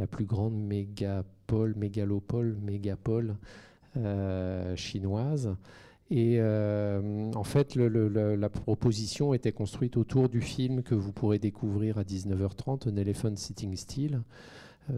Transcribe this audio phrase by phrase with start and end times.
[0.00, 3.36] la plus grande mégapole, mégalopole, mégapole
[4.74, 5.54] chinoise.
[6.10, 12.02] Et en fait, la proposition était construite autour du film que vous pourrez découvrir à
[12.02, 14.22] 19h30, An Elephant Sitting Still,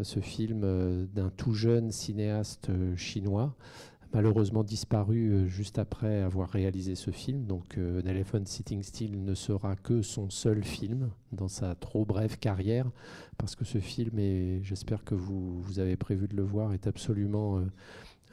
[0.03, 3.55] ce film d'un tout jeune cinéaste chinois
[4.13, 7.47] malheureusement disparu euh, juste après avoir réalisé ce film.
[7.47, 12.05] Donc euh, An Elephant Sitting Still ne sera que son seul film dans sa trop
[12.05, 12.91] brève carrière,
[13.39, 16.87] parce que ce film, et j'espère que vous, vous, avez prévu de le voir, est
[16.87, 17.63] absolument...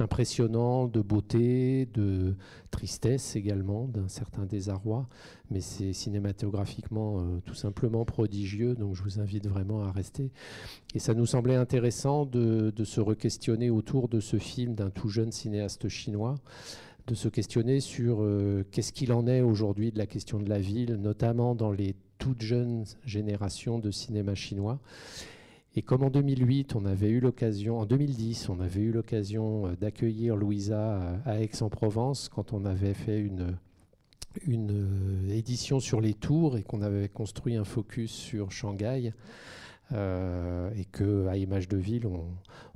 [0.01, 2.35] Impressionnant de beauté, de
[2.71, 5.09] tristesse également, d'un certain désarroi,
[5.51, 10.31] mais c'est cinématographiquement euh, tout simplement prodigieux, donc je vous invite vraiment à rester.
[10.95, 15.33] Et ça nous semblait intéressant de, se re-questionner autour de ce film d'un tout jeune
[15.33, 16.35] cinéaste chinois,
[17.07, 20.59] de se questionner sur euh, qu'est-ce qu'il en est aujourd'hui de la question de la
[20.59, 24.79] ville, notamment dans les toutes jeunes générations de cinéma chinois.
[25.75, 29.75] Et comme en 2008, on avait eu l'occasion, en 2010, on avait eu l'occasion euh,
[29.79, 33.55] d'accueillir Louisa à Aix-en-Provence quand on avait fait une,
[34.47, 39.13] une euh, édition sur les tours et qu'on avait construit un focus sur Shanghai.
[39.91, 42.05] Euh, et que à Image de Ville,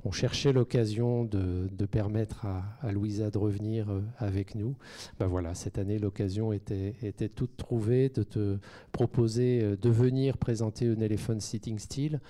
[0.04, 4.74] on, cherchait l'occasion de, permettre à, Louisa de revenir euh, avec nous.
[5.20, 8.58] Ben voilà, cette année, l'occasion était, était, toute trouvée de te
[8.90, 12.20] proposer euh, de venir présenter un Elephant Sitting Still,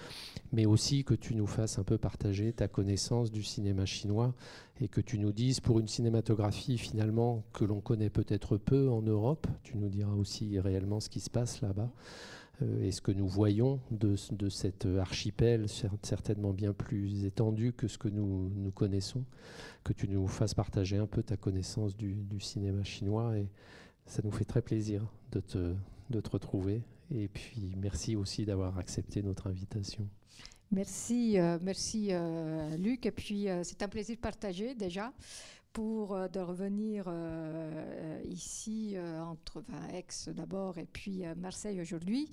[0.53, 4.35] mais aussi que tu nous fasses un peu partager ta connaissance du cinéma chinois
[4.81, 9.01] et que tu nous dises pour une cinématographie finalement que l'on connaît peut-être peu en
[9.01, 11.91] Europe, tu nous diras aussi réellement ce qui se passe là-bas.
[12.63, 14.17] Euh, et ce que nous voyons de,
[14.49, 15.67] cet archipel,
[16.03, 19.25] certainement bien plus étendu que ce que nous, nous, connaissons,
[19.83, 23.37] que tu nous fasses partager un peu ta connaissance du, cinéma chinois.
[23.39, 23.49] Et
[24.07, 25.75] ça nous fait très plaisir de te,
[26.11, 26.83] de te retrouver.
[27.11, 30.09] Et puis merci aussi d'avoir accepté notre invitation.
[30.71, 33.07] Merci, euh, merci euh, Luc.
[33.07, 35.13] Et puis c'est un plaisir de partager déjà
[35.75, 39.63] pour euh, de revenir euh, ici euh, entre
[39.93, 42.31] Aix d'abord et puis Marseille aujourd'hui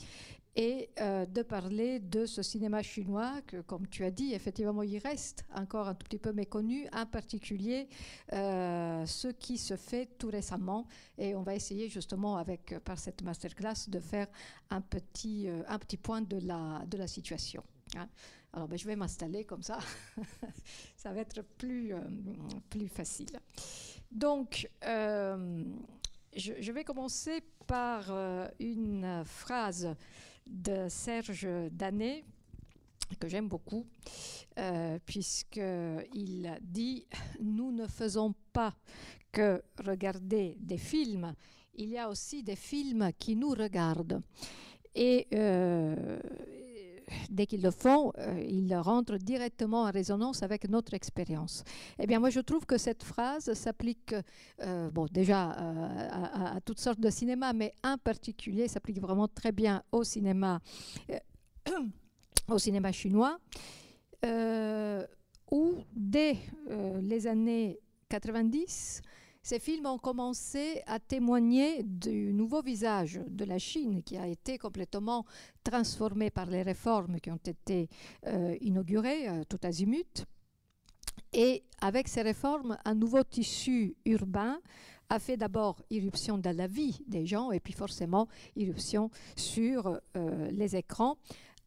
[0.57, 5.45] et de parler de ce cinéma chinois que, comme tu as dit, effectivement, il reste
[5.55, 7.88] encore un tout petit peu méconnu, en particulier
[8.33, 10.87] ce qui se fait tout récemment.
[11.17, 14.27] Et on va essayer justement, avec, par cette masterclass, de faire
[14.69, 17.63] un petit, un petit point de la, de la situation.
[17.95, 18.09] Hein.
[18.53, 19.79] Alors, ben, je vais m'installer comme ça.
[20.97, 22.00] ça va être plus, euh,
[22.69, 23.39] plus facile.
[24.12, 25.63] Donc, euh,
[26.35, 29.95] je, vais commencer par euh, une phrase
[30.45, 32.25] de Serge Danet
[33.19, 33.85] que j'aime beaucoup,
[35.06, 37.06] puisqu'il dit
[37.41, 38.73] Nous ne faisons pas
[39.31, 41.35] que regarder des films,
[41.75, 44.22] il y a aussi des films qui nous regardent.
[44.95, 45.28] Et
[47.29, 51.63] dès qu'ils le font, euh, ils rentrent directement en résonance avec notre expérience.
[51.99, 54.16] Eh bien, moi, je trouve que cette phrase s'applique,
[54.61, 59.51] euh, bon, déjà euh, à, toutes sortes de cinéma, mais en particulier s'applique vraiment très
[59.51, 60.59] bien au cinéma,
[62.47, 63.38] au cinéma chinois,
[65.51, 66.38] où dès
[67.01, 67.79] les années
[68.09, 69.01] 90,
[69.44, 74.57] ces films ont commencé à témoigner du nouveau visage de la Chine qui a été
[74.57, 75.25] complètement
[75.63, 77.90] transformé par les réformes qui ont été
[78.28, 80.25] euh, inaugurées euh, tout azimut.
[81.34, 84.59] Et avec ces réformes, un nouveau tissu urbain
[85.09, 90.52] a fait d'abord irruption dans la vie des gens et puis forcément irruption sur euh,
[90.52, 91.18] les écrans,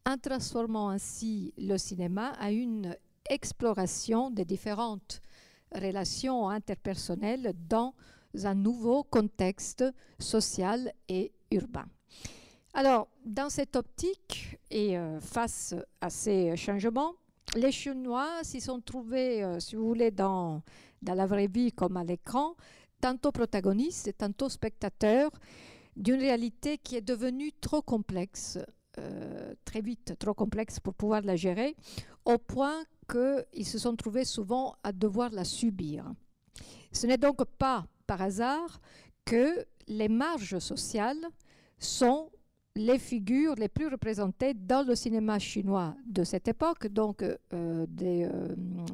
[0.07, 2.97] en transformant ainsi le cinéma à une
[3.29, 5.21] exploration des différentes
[5.75, 7.95] relations interpersonnelles dans
[8.43, 9.85] un nouveau contexte
[10.19, 11.87] social et urbain.
[12.73, 17.13] Alors, dans cette optique et euh, face à ces changements,
[17.55, 20.63] les Chinois s'y sont trouvés, euh, si vous voulez, dans,
[21.01, 22.57] dans la vraie vie comme à l'écran,
[23.01, 25.31] tantôt protagonistes et tantôt spectateurs
[25.97, 28.59] d'une réalité qui est devenue trop complexe,
[28.99, 31.75] euh, très vite trop complexe pour pouvoir la gérer,
[32.25, 36.13] au point qu'ils se sont trouvés souvent à devoir la subir.
[36.93, 38.81] Ce n'est donc pas par hasard
[39.25, 41.27] que les marges sociales
[41.79, 42.31] sont
[42.77, 48.25] les figures les plus représentées dans le cinéma chinois de cette époque, donc euh, des,
[48.25, 48.49] euh,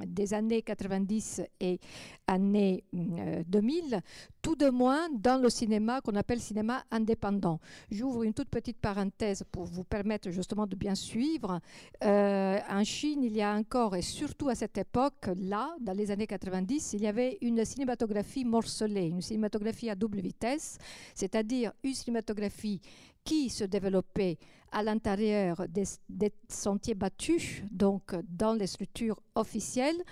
[0.06, 1.80] des, années 90 et
[2.26, 4.00] années 2000, euh,
[4.42, 7.58] tout de moins dans le cinéma qu'on appelle cinéma indépendant.
[7.90, 11.60] J'ouvre une toute petite parenthèse pour vous permettre justement de bien suivre.
[12.02, 16.92] en Chine, il y a encore, et surtout à cette époque-là, dans les années 90,
[16.92, 20.76] il y avait une cinématographie morcelée, une cinématographie à double vitesse,
[21.14, 22.82] c'est-à-dire une cinématographie
[23.30, 24.38] qui se développait
[24.72, 30.02] à l'intérieur des, sentiers battus, donc dans les structures officielles,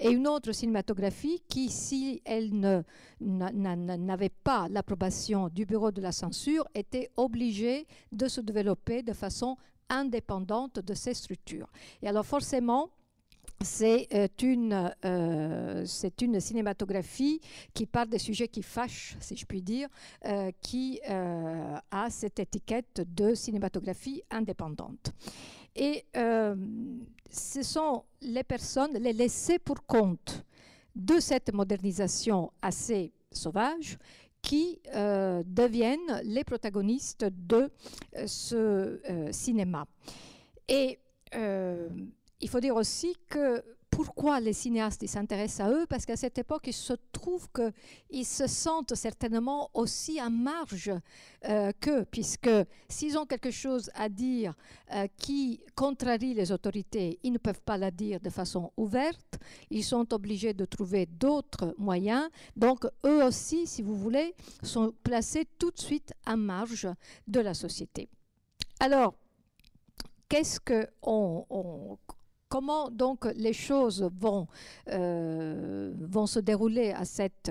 [0.00, 2.50] et une autre cinématographie qui, si elle
[3.20, 9.56] n'avait pas l'approbation du bureau de la censure, était obligée de se développer de façon
[9.88, 11.70] indépendante de ces structures.
[12.02, 12.90] Et alors forcément,
[13.62, 15.86] c'est euh, une, euh,
[16.20, 17.40] une cinématographie
[17.72, 19.88] qui parle des sujets qui fâchent, si je puis dire,
[20.26, 25.12] euh, qui a cette étiquette de cinématographie indépendante.
[25.76, 30.44] Et ce sont les personnes, les laissés pour compte
[30.94, 33.98] de cette modernisation assez sauvage
[34.40, 37.70] qui deviennent les protagonistes de
[38.26, 39.00] ce
[39.32, 39.86] cinéma.
[40.68, 40.98] Et
[42.40, 43.62] il faut dire aussi que
[43.94, 45.86] pourquoi les cinéastes s'intéressent à eux?
[45.88, 50.90] Parce qu'à cette époque, il se trouve qu'ils se sentent certainement aussi en marge
[51.44, 52.50] euh, qu'eux, puisque
[52.88, 54.54] s'ils ont quelque chose à dire
[54.92, 59.38] euh, qui contrarie les autorités, ils ne peuvent pas la dire de façon ouverte,
[59.70, 62.28] ils sont obligés de trouver d'autres moyens.
[62.56, 64.34] Donc eux aussi, si vous voulez,
[64.64, 66.88] sont placés tout de suite en marge
[67.28, 68.08] de la société.
[68.80, 69.14] Alors,
[70.28, 71.96] qu'est-ce qu'on on,
[72.54, 74.46] comment donc les choses vont,
[74.88, 75.92] euh,
[76.26, 77.50] se dérouler à cette,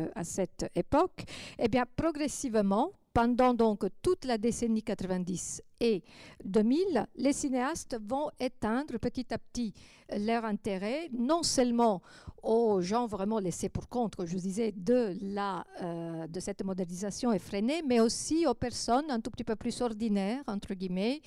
[0.75, 1.25] époque?
[1.59, 1.67] Eh
[1.97, 6.03] progressivement, pendant donc toute la décennie 90 et
[6.43, 9.73] 2000, les cinéastes vont éteindre petit à petit
[10.17, 12.01] leur intérêt, non seulement
[12.41, 17.31] aux gens vraiment laissés pour compte, je vous disais, de, la, euh, de cette modernisation
[17.31, 21.21] effrénée, mais aussi aux personnes un tout petit peu plus ordinaires, entre guillemets,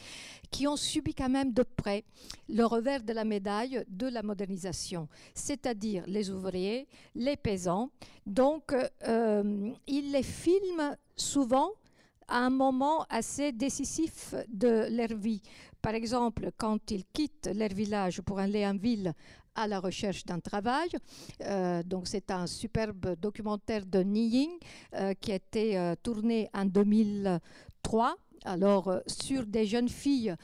[0.50, 2.04] qui ont subi quand même de près
[2.48, 7.90] le revers de la médaille de la modernisation, c'est-à-dire les ouvriers, les paysans.
[8.26, 8.74] Donc,
[9.08, 11.70] euh, ils les filment souvent
[12.28, 15.42] à un moment assez décisif de leur vie.
[15.80, 19.14] Par exemple, quand ils quittent leur village pour aller en ville
[19.56, 20.90] à la recherche d'un travail.
[21.40, 24.50] Euh, donc c'est un superbe documentaire de Niying
[24.94, 30.36] euh, qui a été euh, tourné en 2003 alors sur des jeunes filles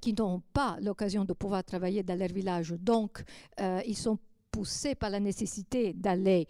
[0.00, 2.70] qui n'ont pas l'occasion de pouvoir travailler dans leur village.
[2.78, 3.22] Donc,
[3.86, 4.18] ils sont
[4.50, 6.46] poussés par la nécessité d'aller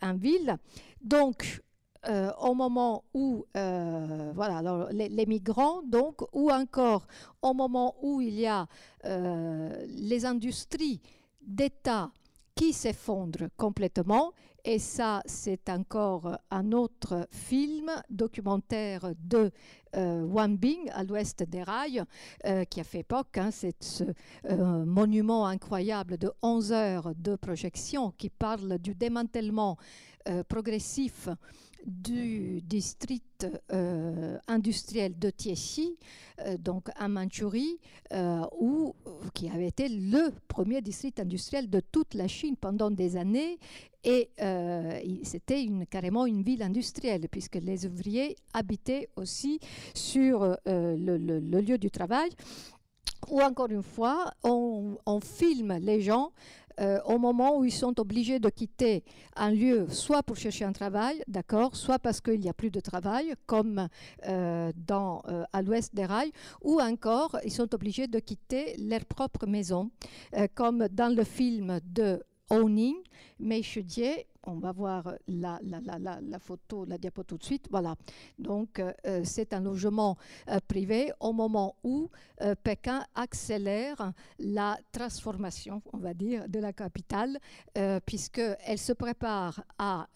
[0.00, 0.56] en ville.
[1.02, 1.60] Donc,
[2.08, 7.06] euh, au moment où euh, voilà, les, migrants, donc, ou encore
[7.42, 8.66] au moment où il y a
[9.04, 11.02] euh, les industries
[11.42, 12.10] d'État
[12.54, 14.32] qui s'effondrent complètement.
[14.64, 19.50] Et ça, c'est encore un autre film documentaire de
[19.94, 22.04] Wang Bing à l'ouest des rails,
[22.68, 23.38] qui a fait époque.
[23.38, 24.04] Hein, c'est ce
[24.84, 29.78] monument incroyable de 11 heures de projection qui parle du démantèlement
[30.48, 31.30] progressif
[31.86, 35.96] du district euh, industriel de Tiexi,
[36.40, 37.78] euh, donc en Mandchourie,
[38.12, 38.94] euh, où,
[39.34, 43.58] qui avait été le premier district industriel de toute la Chine pendant des années.
[44.02, 44.30] Et
[45.24, 49.60] c'était carrément une ville industrielle, puisque les ouvriers habitaient aussi
[49.94, 52.30] sur le, lieu du travail
[53.28, 56.32] ou encore une fois, on, filme les gens
[56.78, 59.04] euh, au moment où ils sont obligés de quitter
[59.36, 62.80] un lieu, soit pour chercher un travail, d'accord, soit parce qu'il n'y a plus de
[62.80, 63.88] travail, comme
[64.26, 66.32] euh, dans, euh, à l'ouest des rails,
[66.62, 69.90] ou encore ils sont obligés de quitter leur propre maison,
[70.54, 72.96] comme dans le film de Owning,
[73.38, 77.66] Mei Shudie, on va voir la, la, photo, la diapo tout de suite.
[77.70, 77.94] Voilà.
[78.38, 80.16] Donc, euh, euh, c'est un logement
[80.48, 82.10] euh, privé au moment où
[82.62, 87.38] Pékin accélère la transformation, on va dire, de la capitale,
[88.06, 90.08] puisqu'elle se prépare à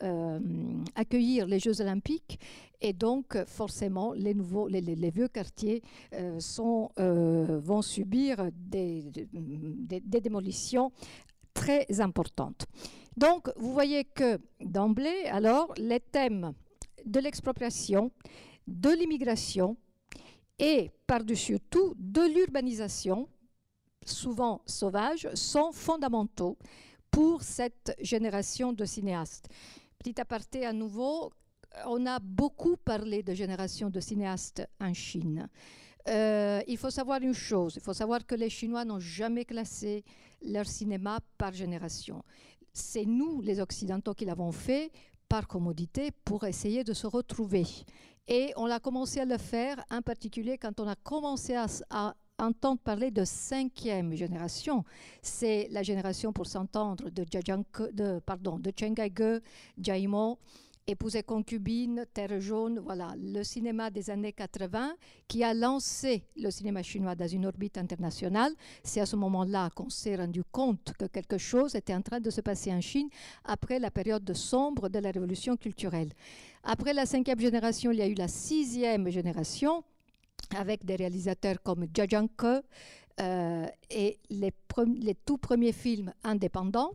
[0.94, 2.40] accueillir les Jeux olympiques
[2.80, 5.82] et donc, forcément, les, nouveaux, les, vieux quartiers
[6.96, 9.02] vont subir des
[10.00, 10.92] démolitions
[11.54, 12.66] très importantes.
[13.16, 16.52] Donc, vous voyez que d'emblée, alors, les thèmes
[17.04, 18.10] de l'expropriation,
[18.66, 19.76] de l'immigration
[20.58, 23.28] et, par-dessus tout, de l'urbanisation,
[24.04, 26.58] souvent sauvage, sont fondamentaux
[27.10, 29.48] pour cette génération de cinéastes.
[29.98, 31.32] Petit aparté à nouveau,
[31.86, 35.48] on a beaucoup parlé de génération de cinéastes en Chine.
[36.08, 40.04] Euh, il faut savoir une chose, il faut savoir que les Chinois n'ont jamais classé
[40.42, 42.22] leur cinéma par génération
[42.74, 44.90] c'est nous, les Occidentaux, qui l'avons fait
[45.28, 47.64] par commodité pour essayer de se retrouver.
[48.26, 52.80] Et on a commencé à le faire, en particulier quand on a commencé à, entendre
[52.80, 54.84] parler de cinquième génération.
[55.22, 59.40] C'est la génération, pour s'entendre, de, de, pardon, de Chen Kaige,
[59.78, 60.40] Jaimo,
[60.86, 64.94] Épouse concubine, Terre jaune, voilà, le cinéma des années 80
[65.26, 68.52] qui a lancé le cinéma chinois dans une orbite internationale.
[68.82, 72.28] C'est à ce moment-là qu'on s'est rendu compte que quelque chose était en train de
[72.28, 73.08] se passer en Chine
[73.44, 76.12] après la période sombre de la révolution culturelle.
[76.62, 79.84] Après la cinquième génération, il y a eu la sixième génération
[80.54, 82.62] avec des réalisateurs comme Jia Zhangke
[83.20, 84.52] euh, et les,
[85.00, 86.90] les tout premiers films indépendants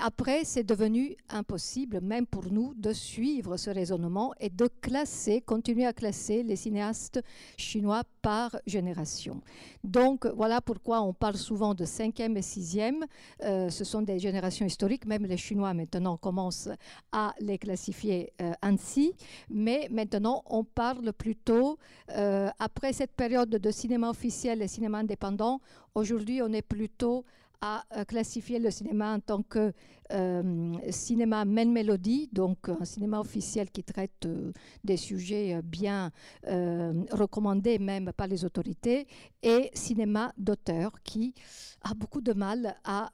[0.00, 5.84] après, c'est devenu impossible, même pour nous, de suivre ce raisonnement et de classer, continuer
[5.84, 7.20] à classer les cinéastes
[7.58, 9.42] chinois par génération.
[9.84, 13.04] Donc, voilà pourquoi on parle souvent de cinquième et sixième.
[13.42, 15.04] Euh, ce sont des générations historiques.
[15.04, 16.70] Même les Chinois, maintenant, commencent
[17.10, 19.12] à les classifier euh, ainsi.
[19.50, 21.78] Mais maintenant, on parle plutôt,
[22.16, 25.60] euh, après cette période de cinéma officiel et cinéma indépendant,
[25.94, 27.24] aujourd'hui, on est plutôt
[27.62, 29.72] a euh, classifié le cinéma en tant que
[30.12, 34.52] euh, cinéma main mélodie, donc un cinéma officiel qui traite euh,
[34.84, 36.10] des sujets bien
[36.44, 39.06] recommandés même par les autorités,
[39.42, 41.34] et cinéma d'auteur qui
[41.82, 43.10] a beaucoup de mal à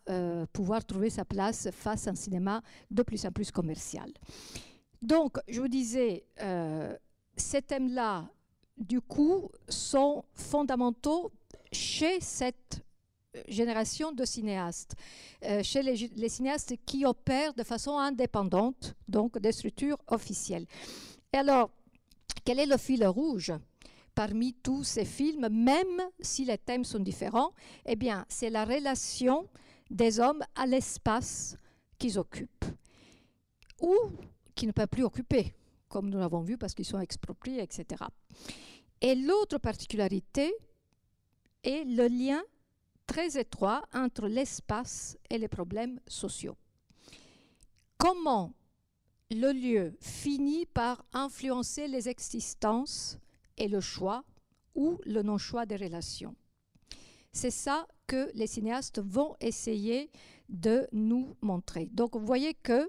[0.52, 4.10] pouvoir trouver sa place face à un cinéma de plus en plus commercial.
[5.02, 6.24] Donc, je vous disais,
[7.36, 8.28] ces thèmes-là,
[8.76, 11.30] du coup, sont fondamentaux
[11.70, 12.82] chez cette
[13.48, 14.94] génération de cinéastes,
[15.44, 20.66] euh, chez les, cinéastes qui opèrent de façon indépendante, donc des structures officielles.
[21.32, 21.70] Et alors,
[22.44, 23.52] quel est le fil rouge
[24.14, 27.52] parmi tous ces films, même si les thèmes sont différents?
[27.86, 29.48] Eh bien, c'est la relation
[29.90, 31.56] des hommes à l'espace
[31.98, 32.64] qu'ils occupent,
[33.80, 33.94] ou
[34.54, 35.54] qui ne peuvent plus occuper,
[35.88, 38.04] comme nous l'avons vu, parce qu'ils sont expropriés, etc.
[39.00, 40.52] Et l'autre particularité
[41.62, 42.42] est le lien
[43.08, 46.56] très étroit entre l'espace et les problèmes sociaux.
[47.96, 48.52] Comment
[49.30, 53.18] le lieu finit par influencer les existences
[53.56, 54.22] et le choix
[54.76, 56.36] ou le non-choix des relations?
[57.32, 60.10] C'est ça que les cinéastes vont essayer
[60.48, 61.86] de nous montrer.
[61.86, 62.88] Donc vous voyez que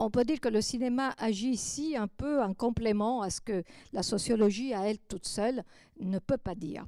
[0.00, 3.64] on peut dire que le cinéma agit ici un peu en complément à ce que
[3.92, 5.64] la sociologie à elle toute seule
[6.00, 6.86] ne peut pas dire.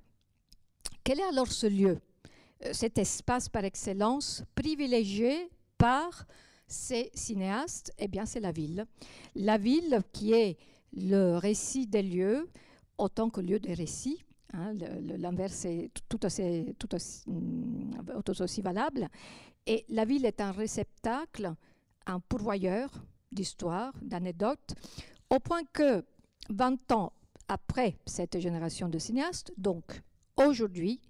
[1.04, 2.00] Quel est alors ce lieu?
[2.72, 6.26] Cet espace par excellence privilégié par
[6.66, 8.86] ces cinéastes, eh bien c'est la ville.
[9.34, 10.58] La ville qui est
[10.92, 12.48] le récit des lieux
[12.98, 14.24] autant que lieu des récits.
[14.52, 14.74] Hein,
[15.18, 16.88] L'inverse est tout aussi, tout,
[17.26, 19.08] mm, tout aussi valable.
[19.66, 21.54] Et la ville est un réceptacle,
[22.06, 22.90] un pourvoyeur
[23.32, 24.74] d'histoires, d'anecdotes,
[25.28, 26.04] au point que
[26.50, 27.12] 20 ans
[27.48, 29.84] après cette génération de cinéastes, donc
[30.36, 31.00] aujourd'hui,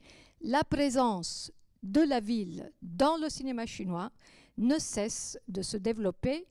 [0.40, 4.10] la présence de la ville dans le cinéma chinois
[4.58, 6.46] ne cesse de se développer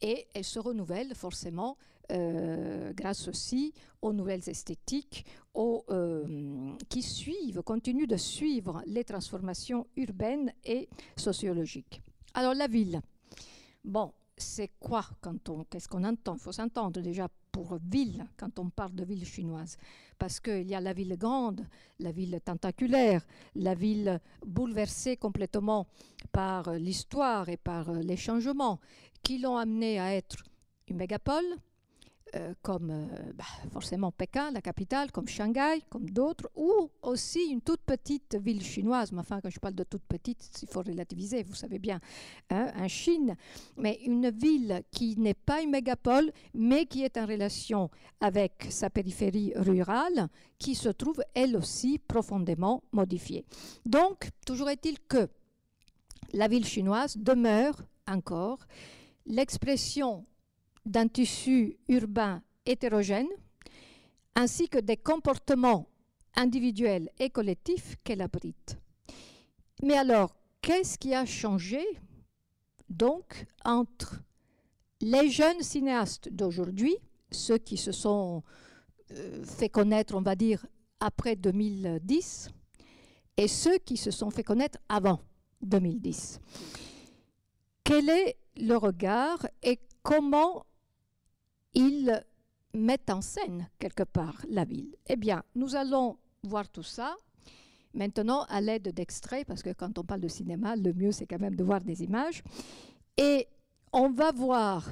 [0.00, 1.76] et elle se renouvelle forcément
[2.10, 3.72] euh, grâce aussi
[4.02, 5.24] aux nouvelles esthétiques
[5.56, 12.02] euh, qui suivent, continuent de suivre les transformations urbaines et sociologiques.
[12.34, 13.00] Alors la ville,
[13.84, 16.34] bon, c'est quoi quand on, qu'est-ce qu'on entend?
[16.34, 19.76] Il faut s'entendre déjà pour ville quand on parle de ville chinoise,
[20.18, 21.66] parce qu'il y a la ville grande,
[21.98, 25.86] la ville tentaculaire, la ville bouleversée complètement
[26.32, 28.80] par l'histoire et par les changements
[29.22, 30.42] qui l'ont amenée à être
[30.88, 31.44] une mégapole,
[32.34, 37.60] euh, comme euh, bah, forcément Pékin, la capitale, comme Shanghai, comme d'autres, ou aussi une
[37.60, 39.12] toute petite ville chinoise.
[39.12, 42.00] Mais enfin, quand je parle de toute petite, il faut relativiser, vous savez bien,
[42.48, 43.36] hein, en Chine.
[43.76, 48.88] Mais une ville qui n'est pas une mégapole, mais qui est en relation avec sa
[48.88, 53.44] périphérie rurale, qui se trouve elle aussi profondément modifiée.
[53.84, 55.28] Donc, toujours est-il que
[56.32, 58.60] la ville chinoise demeure encore
[59.26, 60.24] l'expression
[60.84, 63.28] d'un tissu urbain hétérogène,
[64.34, 65.88] ainsi que des comportements
[66.36, 68.78] individuels et collectifs qu'elle abrite.
[69.82, 71.84] Mais alors, qu'est-ce qui a changé
[72.88, 74.22] donc entre
[75.00, 76.96] les jeunes cinéastes d'aujourd'hui,
[77.30, 78.42] ceux qui se sont
[79.10, 80.64] euh, fait connaître, on va dire,
[81.00, 82.50] après 2010,
[83.36, 85.20] et ceux qui se sont fait connaître avant
[85.62, 86.40] 2010
[87.84, 90.64] Quel est le regard et comment
[91.74, 92.24] ils
[92.74, 94.94] mettent en scène quelque part la ville.
[95.06, 97.16] Eh bien, nous allons voir tout ça
[97.94, 101.40] maintenant à l'aide d'extraits, parce que quand on parle de cinéma, le mieux c'est quand
[101.40, 102.42] même de voir des images.
[103.16, 103.46] Et
[103.92, 104.88] on va voir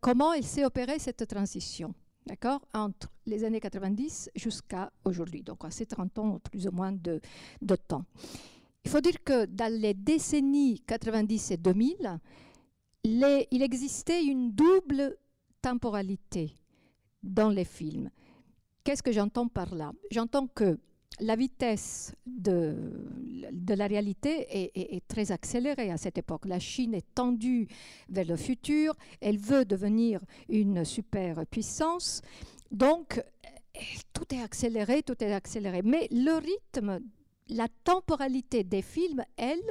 [0.00, 1.94] comment il s'est opéré cette transition,
[2.26, 6.92] d'accord, entre les années 90 jusqu'à aujourd'hui, donc à ces 30 ans plus ou moins
[6.92, 7.20] de,
[7.86, 8.04] temps.
[8.84, 12.20] Il faut dire que dans les décennies 90 et 2000,
[13.04, 15.16] les, il existait une double
[15.62, 16.54] temporalité
[17.22, 18.10] dans les films.
[18.84, 19.92] Qu'est-ce que j'entends par là?
[20.10, 20.78] J'entends que
[21.20, 22.76] la vitesse de,
[23.68, 26.46] la réalité est, est, très accélérée à cette époque.
[26.46, 27.66] La Chine est tendue
[28.08, 32.22] vers le futur, elle veut devenir une super puissance.
[32.70, 33.20] Donc,
[34.12, 35.82] tout est accéléré, tout est accéléré.
[35.82, 37.00] Mais le rythme,
[37.48, 39.62] la temporalité des films, elle,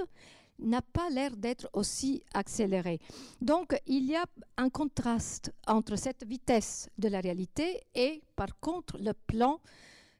[0.59, 2.99] n'a pas l'air d'être aussi accélérée.
[3.41, 4.25] Donc, il y a
[4.57, 9.59] un contraste entre cette vitesse de la réalité et, par contre, le plan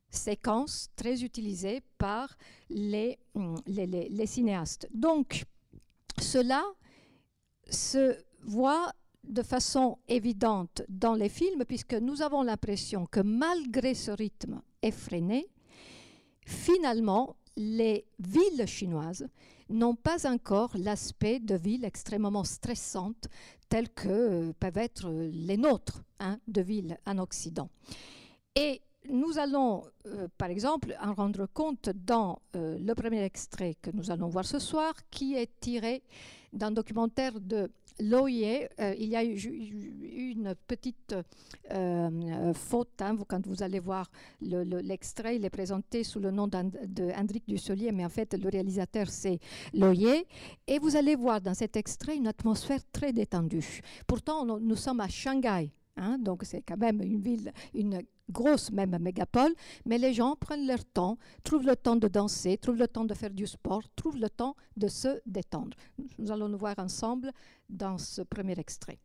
[0.10, 2.38] séquence très utilisé par
[2.70, 3.20] les,
[3.66, 4.88] les, les cinéastes.
[4.94, 5.44] Donc,
[6.20, 6.64] cela
[7.70, 14.12] se voit de façon évidente dans les films, puisque nous avons l'impression que malgré ce
[14.12, 15.48] rythme effréné,
[16.46, 19.28] finalement, les villes chinoises
[19.70, 23.28] n'ont pas encore l'aspect de villes extrêmement stressantes
[23.68, 27.70] telles que euh, peuvent être les nôtres hein, de villes en Occident.
[28.56, 33.92] Et nous allons, euh, par exemple, en rendre compte dans euh, le premier extrait que
[33.92, 36.04] nous allons voir ce soir, qui est tiré
[36.54, 39.36] d'un documentaire de Loyer, euh, il y a eu
[40.32, 41.16] une petite
[41.72, 44.10] euh, faute hein, quand vous allez voir
[44.42, 45.34] l'extrait.
[45.34, 49.40] Le, il est présenté sous le nom d'Hendrik Dusselier, mais en fait, le réalisateur, c'est
[49.74, 50.28] Loyer.
[50.68, 53.82] Et vous allez voir dans cet extrait une atmosphère très détendue.
[54.06, 55.72] Pourtant, nous sommes à Shanghai.
[55.98, 59.54] Hein, donc c'est quand même une ville, une grosse même mégapole,
[59.86, 63.14] mais les gens prennent leur temps, trouvent le temps de danser, trouvent le temps de
[63.14, 65.76] faire du sport, trouvent le temps de se détendre.
[66.18, 67.32] Nous allons nous voir ensemble
[67.70, 69.00] dans ce premier extrait.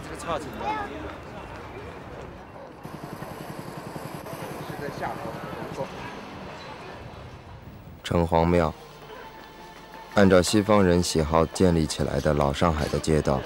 [0.00, 0.44] 这个草子。
[8.02, 8.72] 城隍庙，
[10.14, 13.40] 按照西方人喜好建立起来的老上海的街道，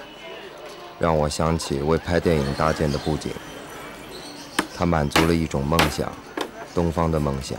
[1.01, 3.33] 让我想起为拍电影搭建的布景。
[4.77, 6.13] 它满足了一种梦想，
[6.75, 7.59] 东方的梦想。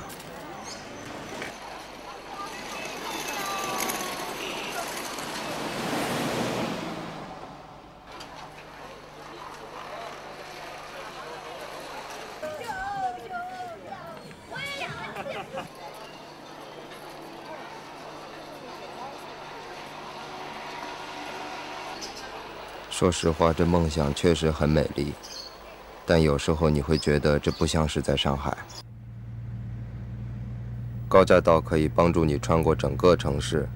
[23.03, 25.11] 说实话，这梦想确实很美丽，
[26.05, 28.55] 但有时候你会觉得这不像是在上海。
[31.09, 33.67] 高架道可以帮助你穿过整个城市，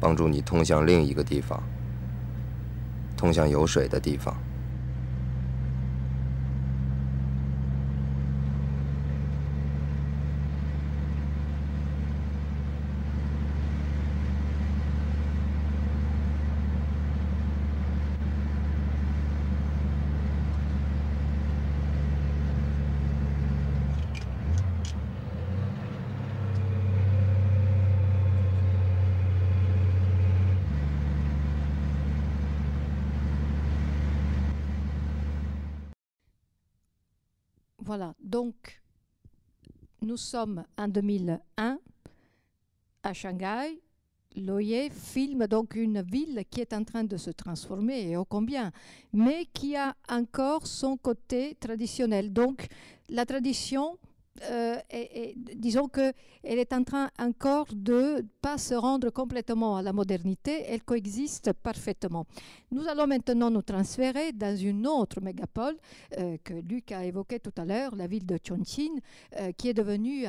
[0.00, 1.62] 帮助你通向另一个地方，
[3.16, 4.36] 通向有水的地方。
[40.30, 41.78] Sommes en 2001
[43.02, 43.80] à Shanghai.
[44.36, 48.70] Loyer filme donc une ville qui est en train de se transformer, et ô combien,
[49.12, 52.32] mais qui a encore son côté traditionnel.
[52.32, 52.68] Donc
[53.08, 53.98] la tradition
[54.42, 59.92] euh, et, disons qu'elle est en train encore de pas se rendre complètement à la
[59.92, 62.26] modernité, elle coexiste parfaitement.
[62.70, 65.76] Nous allons maintenant nous transférer dans une autre mégapole
[66.18, 69.00] euh, que Luc a évoquée tout à l'heure, la ville de Chongqing,
[69.38, 70.24] euh, qui est devenue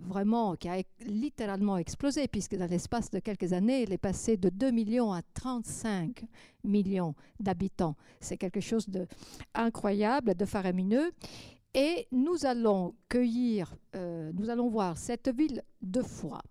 [0.00, 4.48] vraiment, qui a littéralement explosé, puisque dans l'espace de quelques années, elle est passée de
[4.48, 6.24] 2 millions à 35
[6.64, 7.96] millions d'habitants.
[8.20, 11.10] C'est quelque chose d'incroyable, de faramineux.
[11.74, 16.42] Et nous allons cueillir, euh, nous allons voir cette ville deux fois.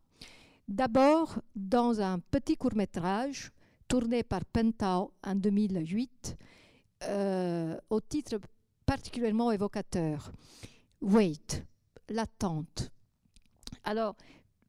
[0.68, 3.52] D'abord dans un petit court métrage
[3.88, 6.38] tourné par Pentao en 2008,
[7.04, 8.40] euh, au titre
[8.86, 10.32] particulièrement évocateur.
[11.02, 11.66] Wait,
[12.08, 12.92] l'attente.
[13.84, 14.16] Alors,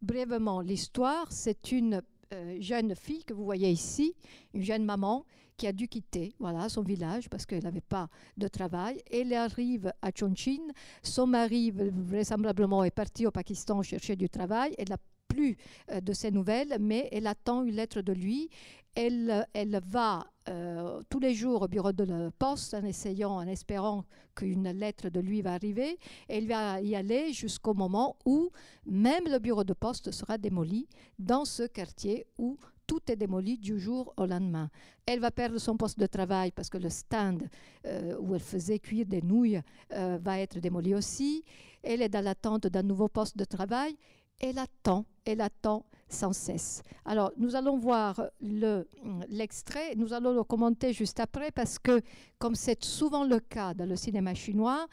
[0.02, 4.14] brièvement, l'histoire, c'est une euh, jeune fille que vous voyez ici,
[4.54, 5.24] une jeune maman,
[5.60, 9.02] qui a dû quitter voilà, son village parce qu'elle n'avait pas de travail.
[9.12, 10.62] Elle arrive à Chonchin.
[11.02, 14.74] Son mari, vraisemblablement, est parti au Pakistan chercher du travail.
[14.78, 14.96] Elle n'a
[15.28, 15.58] plus
[15.90, 18.48] euh, de ses nouvelles, mais elle attend une lettre de lui.
[18.94, 24.06] Elle, elle va euh, tous les jours au bureau de poste en essayant, en espérant
[24.34, 25.98] qu'une lettre de lui va arriver.
[26.26, 28.48] Elle va y aller jusqu'au moment où
[28.86, 32.56] même le bureau de poste sera démoli dans ce quartier où
[32.90, 34.68] tout est démoli du jour au lendemain.
[35.06, 37.48] Elle va perdre son poste de travail parce que le stand
[37.86, 41.44] euh, où elle faisait cuire des nouilles euh, va être démoli aussi.
[41.84, 43.96] Elle est dans l'attente d'un nouveau poste de travail.
[44.40, 46.82] Elle attend, elle attend sans cesse.
[47.04, 52.00] Alors, nous allons voir l'extrait, nous allons le commenter juste après parce que,
[52.40, 54.88] comme c'est souvent le cas dans le cinéma chinois,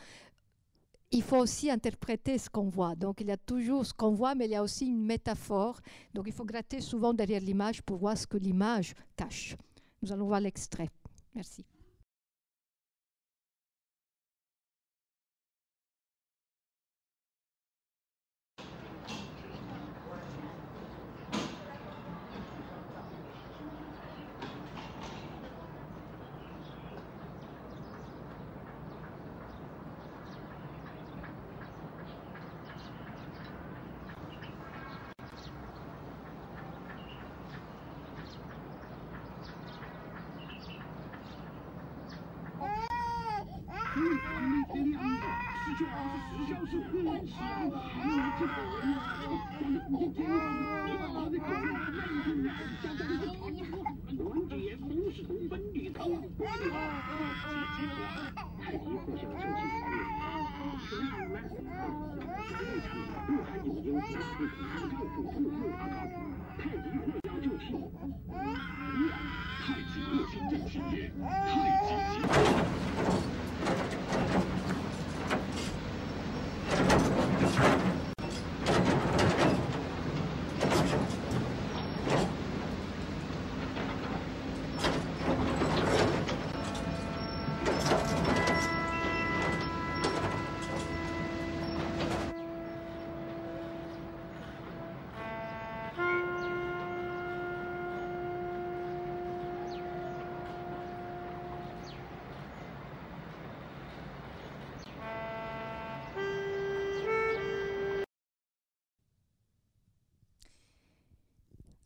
[1.11, 2.95] il faut aussi interpréter ce qu'on voit.
[2.95, 5.79] Donc il y a toujours ce qu'on voit, mais il y a aussi une métaphore.
[6.13, 9.55] Donc il faut gratter souvent derrière l'image pour voir ce que l'image cache.
[10.01, 10.89] Nous allons voir l'extrait.
[11.33, 11.65] Merci.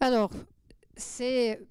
[0.04, 0.32] Alors,
[0.98, 1.62] c'est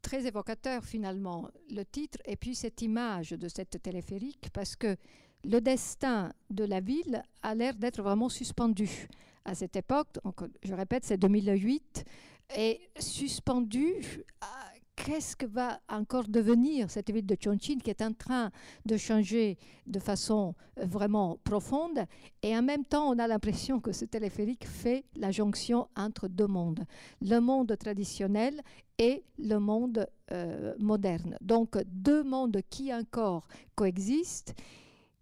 [0.00, 4.96] très évocateur finalement le titre et puis cette image de cette téléphérique parce que
[5.44, 8.88] le destin de la ville a l'air d'être vraiment suspendu
[9.44, 10.08] à cette époque.
[10.24, 12.06] Donc, je répète, c'est 2008
[12.56, 14.24] et suspendu
[15.04, 18.50] qu'est-ce que va encore devenir cette ville de Chongqing qui est en train
[18.86, 22.06] de changer de façon euh, vraiment profonde
[22.42, 26.46] et en même temps on a l'impression que ce téléphérique fait la jonction entre deux
[26.46, 26.86] mondes,
[27.20, 28.62] le monde traditionnel
[28.96, 31.36] et le monde euh, moderne.
[31.42, 34.54] Donc deux mondes qui encore coexistent,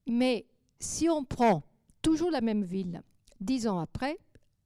[0.06, 0.46] mais
[0.78, 1.64] si on prend
[2.02, 3.02] toujours la même ville,
[3.40, 4.16] dix ans après,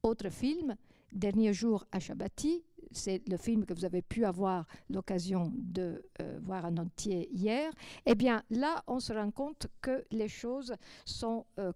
[0.02, 0.76] autre film,
[1.16, 6.38] Dernier jour à Shabati, c'est le film que vous avez pu avoir l'occasion de euh,
[6.42, 7.70] voir en entier hier,
[8.04, 10.74] eh bien là, on se rend compte que les choses
[11.22, 11.72] euh,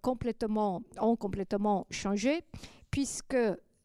[1.00, 2.40] ont complètement changé,
[2.90, 3.36] puisque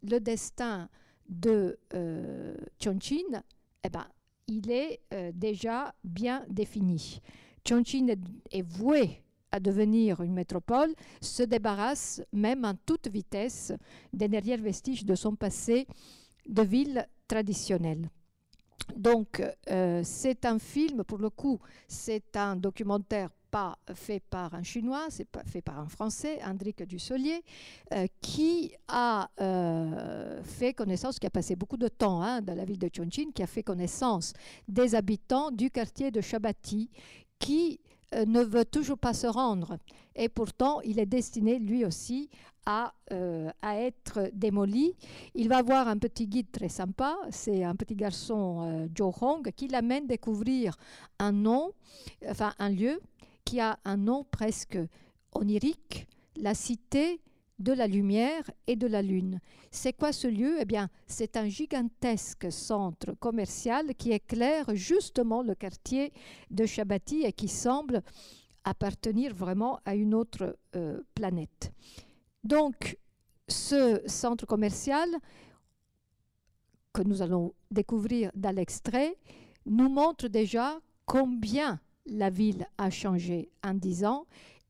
[0.04, 0.90] le destin
[1.28, 3.42] de euh, Chongqing,
[3.84, 4.06] eh ben,
[4.48, 7.22] il est euh, déjà bien défini.
[7.68, 8.20] Chongqing est,
[8.52, 13.72] est voué à devenir une métropole, se débarrasse même en toute vitesse
[14.12, 15.88] des derniers vestiges de son passé
[16.48, 18.10] de ville traditionnelle.
[18.96, 24.64] Donc, euh, c'est un film, pour le coup, c'est un documentaire pas fait par un
[24.64, 27.42] Chinois, c'est fait par un Français, Hendrik Dussolier,
[27.94, 32.66] euh, qui a euh, fait connaissance, qui a passé beaucoup de temps hein, dans la
[32.66, 34.34] ville de Chongqing, qui a fait connaissance
[34.68, 36.90] des habitants du quartier de Shabati,
[37.40, 37.80] qui
[38.24, 39.78] ne veut toujours pas se rendre.
[40.16, 42.30] Et pourtant, il est destiné, lui aussi,
[42.66, 44.96] à, euh, à être démoli.
[45.34, 49.52] Il va avoir un petit guide très sympa, c'est un petit garçon, euh, Joe Hong,
[49.52, 50.78] qui l'amène découvrir
[51.20, 51.74] un nom,
[52.28, 53.02] enfin un lieu
[53.44, 54.80] qui a un nom presque
[55.34, 57.22] onirique, la cité
[57.60, 59.40] de la lumière et de la lune.
[59.72, 60.58] C'est quoi ce lieu?
[60.60, 66.12] Eh bien, c'est un gigantesque centre commercial qui éclaire justement le quartier
[66.52, 68.02] de Shabati et qui semble
[68.64, 71.72] appartenir vraiment à une autre euh, planète.
[72.44, 72.98] Donc,
[73.48, 75.08] ce centre commercial
[76.94, 79.16] que nous allons découvrir dans l'extrait
[79.66, 84.26] nous montre déjà combien la ville a changé en dix ans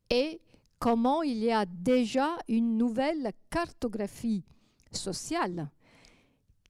[0.09, 0.39] et
[0.79, 4.43] comment il y a déjà une nouvelle cartographie
[4.91, 5.69] sociale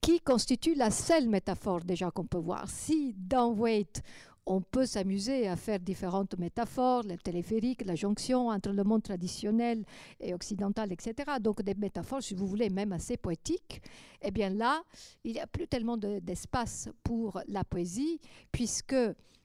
[0.01, 2.69] qui constitue la seule métaphore déjà qu'on peut voir.
[2.69, 4.03] Si dans Wait,
[4.45, 9.83] on peut s'amuser à faire différentes métaphores, le téléphérique, la jonction entre le monde traditionnel
[10.19, 11.15] et occidental, etc.
[11.41, 13.81] Donc des métaphores, si vous voulez, même assez poétiques.
[14.21, 14.83] Eh bien là,
[15.23, 18.19] il n'y a plus tellement d'espace pour la poésie,
[18.51, 18.95] puisque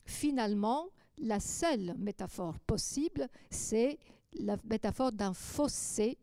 [0.04, 3.98] finalement, la seule métaphore possible, c'est
[4.38, 6.18] la métaphore d'un fossé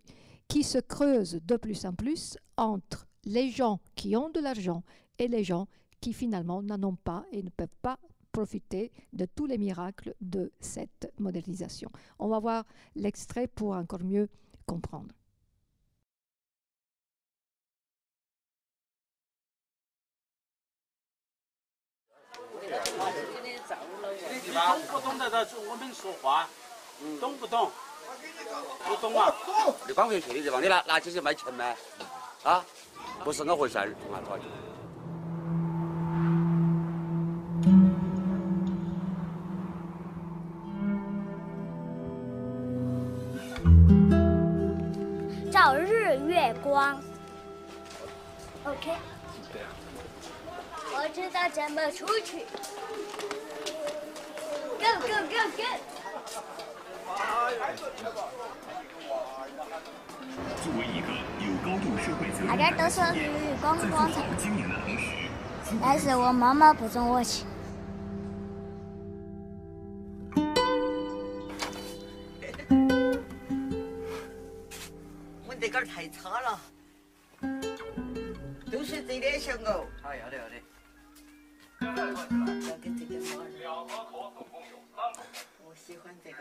[0.47, 4.83] qui se creuse de plus en plus entre les gens qui ont de l'argent
[5.19, 5.67] et les gens
[5.99, 7.99] qui finalement n'en ont pas et ne peuvent pas
[8.31, 11.89] profiter de tous les miracles de cette modernisation.
[12.19, 12.65] On va voir
[12.95, 14.29] l'extrait pour encore mieux
[14.65, 15.13] comprendre.
[28.87, 29.33] 不懂啊？
[29.87, 31.65] 你搬回去的地方，你拿拿起去卖钱吗？
[32.43, 32.63] 啊，
[33.23, 34.43] 不是那回事儿，从哪抓的？
[45.51, 47.01] 照日月光。
[48.63, 48.91] OK。
[50.93, 52.45] 我知道怎么出去。
[54.79, 55.96] Go go go go。
[60.63, 61.07] 作为一个
[61.43, 63.03] 有高度社会责任感的企业，
[63.61, 65.05] 在做好经营的同时，
[65.81, 67.45] 但是我妈妈不准我去。
[75.47, 76.59] 我这杆太差了，
[78.71, 79.85] 都是这点小哦。
[80.01, 80.55] 好，要得要得。
[81.79, 81.85] 要
[82.77, 83.29] 给这个猫。
[85.65, 86.37] 我喜欢这个。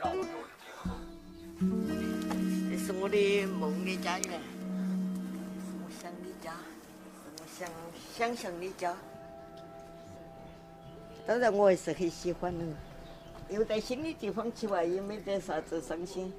[1.59, 7.69] 是我的梦的家园，是我想的家，是我想
[8.15, 8.95] 想象的家。
[11.27, 12.65] 当然，我还是很喜欢的，
[13.49, 16.31] 又在新的地方去玩，也没得啥子伤心。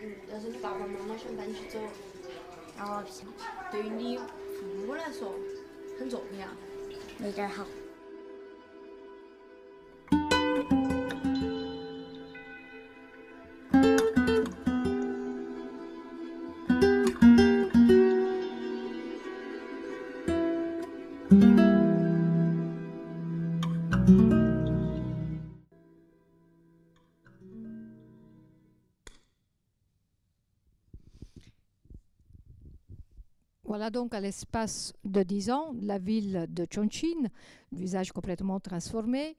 [0.00, 1.80] 嗯，要是你爸爸妈妈想带你去走，
[2.78, 3.04] 啊，
[3.72, 5.34] 对于你父母来说
[5.98, 6.46] 很重要，
[7.18, 7.66] 那点好。
[33.80, 37.28] Voilà donc à l'espace de 10 ans la ville de Chongqing,
[37.72, 39.38] visage complètement transformé,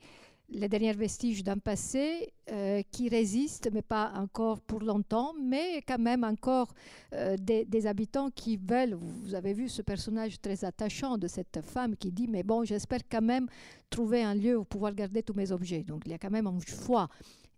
[0.50, 6.00] les derniers vestiges d'un passé euh, qui résiste, mais pas encore pour longtemps, mais quand
[6.00, 6.74] même encore
[7.14, 11.96] euh, des, habitants qui veulent, vous avez vu ce personnage très attachant de cette femme
[11.96, 13.46] qui dit, mais bon, j'espère quand même
[13.92, 15.84] trouver un lieu où pouvoir garder tous mes objets.
[15.84, 17.10] Donc il y a quand même un choix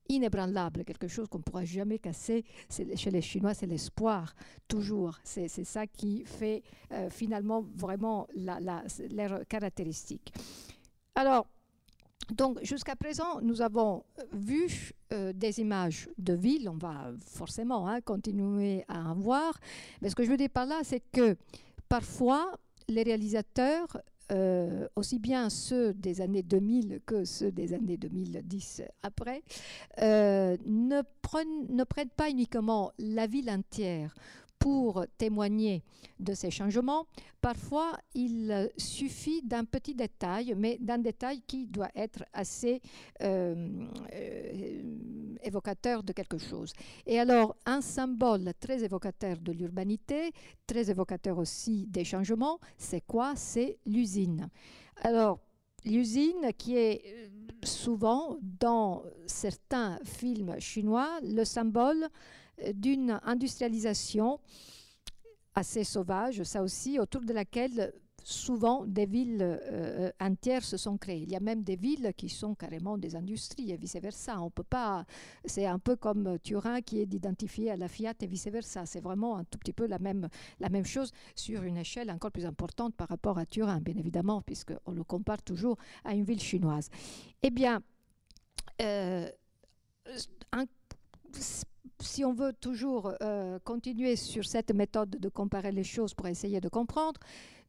[0.10, 2.44] inébranlable, quelque chose qu'on ne pourra jamais casser.
[2.70, 4.36] Chez les Chinois, c'est l'espoir,
[4.68, 5.18] toujours.
[5.24, 8.60] C'est ça qui fait euh, finalement vraiment la,
[9.12, 10.34] leur caractéristique.
[11.16, 11.48] Alors,
[12.32, 18.00] donc jusqu'à présent, nous avons vu euh, des images de villes, on va forcément hein,
[18.02, 19.60] continuer à en voir,
[20.02, 21.36] mais ce que je veux dire par là, c'est que
[21.90, 22.54] parfois,
[22.88, 29.44] les réalisateurs euh, aussi bien ceux des années 2000 que ceux des années 2010 après,
[30.02, 34.16] euh, ne, prennent, ne prennent pas uniquement la ville entière
[34.64, 35.84] pour témoigner
[36.22, 37.06] de ces changements,
[37.42, 42.80] parfois il suffit d'un petit détail, mais d'un détail qui doit être assez
[43.22, 46.72] euh, euh, évocateur de quelque chose.
[47.06, 50.32] Et alors, un symbole très évocateur de l'urbanité,
[50.66, 53.34] très évocateur aussi des changements, c'est quoi?
[53.36, 54.48] C'est l'usine.
[55.02, 55.40] Alors,
[55.84, 57.28] l'usine qui est euh,
[57.66, 62.08] souvent dans certains films chinois le symbole
[62.74, 64.40] d'une industrialisation
[65.56, 71.24] assez sauvage, ça aussi, autour de laquelle souvent des villes euh, entières se sont créées.
[71.24, 74.42] Il y a même des villes qui sont carrément des industries et vice-versa.
[74.42, 75.06] On peut pas.
[75.46, 78.86] C'est un peu comme Turin qui est identifié à la Fiat et vice-versa.
[78.86, 82.32] C'est vraiment un tout petit peu la même, la même chose sur une échelle encore
[82.32, 86.42] plus importante par rapport à Turin, bien évidemment, puisqu'on le compare toujours à une ville
[86.42, 86.90] chinoise.
[87.42, 87.82] Eh bien,
[88.82, 89.30] euh,
[90.52, 90.66] un,
[92.04, 96.62] si on veut toujours euh, continuer sur cette méthode de comparer les choses pour essayer
[96.62, 97.20] de comprendre,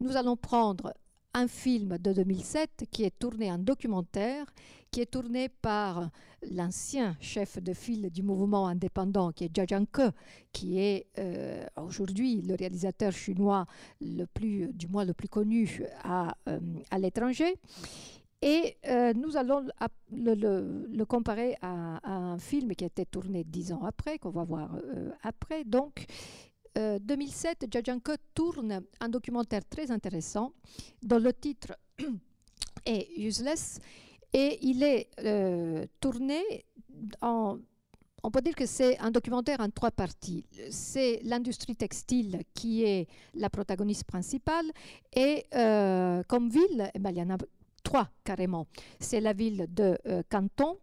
[0.01, 0.93] nous allons prendre
[1.35, 4.47] un film de 2007 qui est tourné en documentaire,
[4.91, 6.11] qui est tourné par
[6.53, 10.13] l'ancien chef de file du mouvement indépendant, qui est Jia Zhangke,
[10.53, 13.67] qui est euh, aujourd'hui le réalisateur chinois
[14.01, 16.61] le plus, du moins le plus connu à, euh,
[16.93, 17.57] à l'étranger.
[18.47, 19.67] Et euh, nous allons
[20.13, 24.77] le, comparer à, un film qui a été tourné dix ans après, qu'on va voir
[25.23, 25.65] après.
[25.65, 26.05] Donc,
[26.77, 30.53] 2007, Jajanko tourne un documentaire très intéressant
[31.03, 31.73] dont le titre
[32.85, 33.81] est Useless
[34.35, 36.43] et il est euh, tourné
[37.23, 37.59] en...
[38.27, 40.47] On peut dire que c'est un documentaire en trois parties.
[40.71, 44.65] C'est l'industrie textile qui est la protagoniste principale
[45.15, 46.99] et euh, comme ville, eh
[48.25, 48.67] carrément.
[48.99, 50.79] C'est la ville de euh, Canton,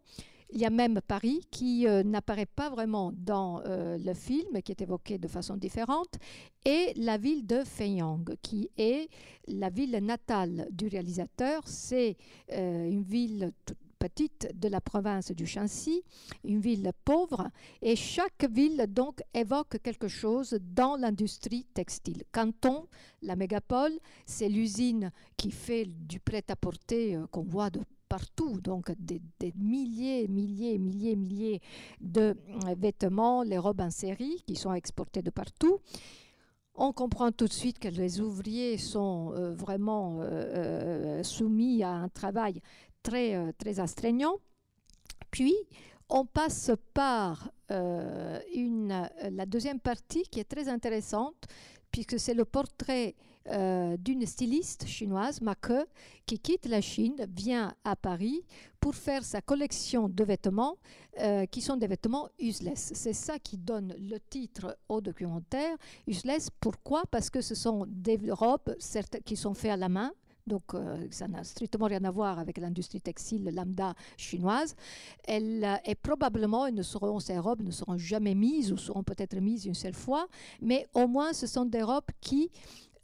[0.54, 4.74] il y a même Paris qui euh, n'apparaît pas vraiment dans euh, le film, qui
[4.74, 6.17] est évoqué de façon différente,
[6.65, 9.10] et la ville de Feiyang, qui est
[9.47, 11.62] la ville natale du réalisateur.
[11.65, 12.17] C'est
[12.50, 13.54] une ville
[14.01, 16.01] petite de la province du Shanxi,
[16.43, 17.49] une ville pauvre,
[17.83, 22.23] et chaque ville donc évoque quelque chose dans l'industrie textile.
[22.31, 22.87] Canton,
[23.21, 23.93] la mégapole,
[24.25, 29.21] c'est l'usine qui fait du prêt-à-porter qu'on voit de partout, donc des,
[29.55, 31.61] milliers, milliers, milliers, milliers
[32.01, 32.35] de
[32.67, 35.79] euh, vêtements, les robes en série qui sont exportées de partout.
[36.75, 42.09] On comprend tout de suite que les ouvriers sont euh, vraiment euh, soumis à un
[42.09, 42.61] travail
[43.03, 44.35] très, très astreignant.
[45.29, 45.55] Puis,
[46.09, 47.51] on passe par
[48.53, 51.47] une, la deuxième partie qui est très intéressante,
[51.91, 53.15] puisque c'est le portrait
[53.47, 55.87] euh, d'une styliste chinoise, Ma Ke,
[56.27, 58.45] qui quitte la Chine, vient à Paris
[58.79, 60.77] pour faire sa collection de vêtements
[61.19, 62.91] euh, qui sont des vêtements useless.
[62.93, 65.75] C'est ça qui donne le titre au documentaire.
[66.05, 67.03] Useless, pourquoi?
[67.09, 68.75] Parce que ce sont des robes
[69.25, 70.13] qui sont faites à la main,
[70.47, 74.75] donc euh, ça n'a strictement rien à voir avec l'industrie textile lambda chinoise.
[75.23, 79.65] Elle, et probablement, ne seront, ces robes ne seront jamais mises ou seront peut-être mises
[79.65, 80.27] une seule fois,
[80.62, 82.51] mais au moins ce sont des robes qui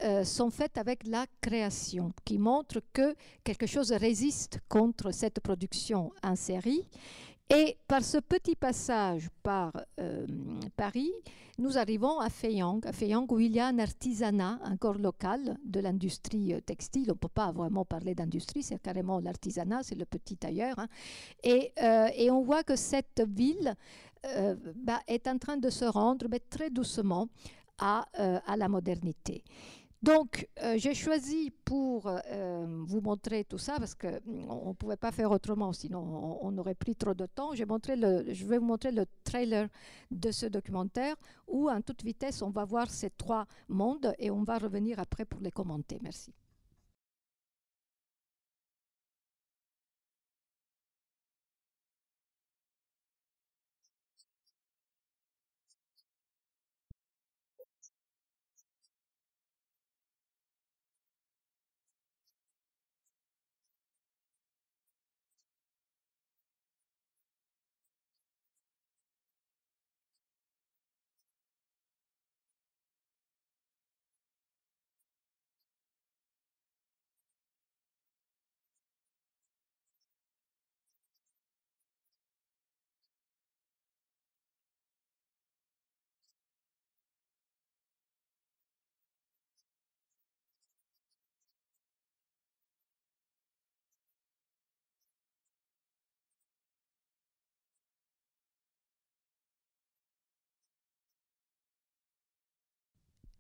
[0.04, 6.12] euh, sont faites avec la création, qui montrent que quelque chose résiste contre cette production
[6.21, 6.84] en série.
[7.49, 10.27] Et par ce petit passage par euh,
[10.75, 11.13] Paris,
[11.57, 15.79] nous arrivons à Feiyang, à Feiyang où il y a un artisanat encore local de
[15.79, 17.05] l'industrie euh, textile.
[17.07, 20.77] On ne peut pas vraiment parler d'industrie, c'est carrément l'artisanat, c'est le petit ailleurs.
[20.77, 20.88] Hein.
[21.43, 21.71] Et,
[22.15, 23.75] et, on voit que cette ville
[24.83, 27.29] bah, est en train de se rendre mais très doucement
[27.77, 28.05] à
[28.57, 29.43] la modernité.
[30.03, 34.97] Donc, euh, j'ai choisi pour euh, vous montrer tout ça, parce qu'on mm, ne pouvait
[34.97, 37.55] pas faire autrement, sinon on, aurait pris trop de temps.
[37.55, 37.63] Je
[38.45, 39.67] vais vous montrer le trailer
[40.12, 41.15] de ce documentaire,
[41.47, 45.25] où en toute vitesse, on va voir ces trois mondes et on va revenir après
[45.25, 45.97] pour les commenter.
[46.01, 46.31] Merci.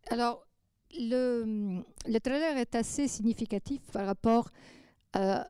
[0.09, 0.45] Alors,
[0.97, 4.49] le, le, trailer est assez significatif par rapport
[5.15, 5.43] euh,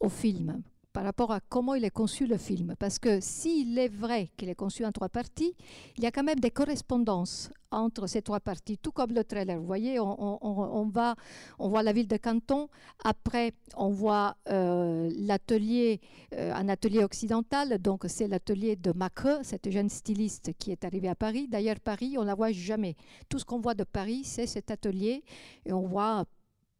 [0.00, 0.62] au film,
[0.92, 2.74] par rapport à comment il est conçu le film.
[2.78, 5.54] Parce que s'il est vrai qu'il est conçu en trois parties,
[5.96, 9.58] il y a quand même des correspondances entre ces trois parties, tout comme le trailer.
[9.58, 12.68] Vous voyez, on, voit la ville de Canton,
[13.04, 16.00] après on voit euh, l'atelier,
[16.34, 21.08] euh, un atelier occidental, donc c'est l'atelier de Macre, cette jeune styliste qui est arrivée
[21.08, 21.46] à Paris.
[21.48, 22.96] D'ailleurs, Paris, on la voit jamais.
[23.28, 25.22] Tout ce qu'on voit de Paris, c'est cet atelier,
[25.66, 26.24] et on voit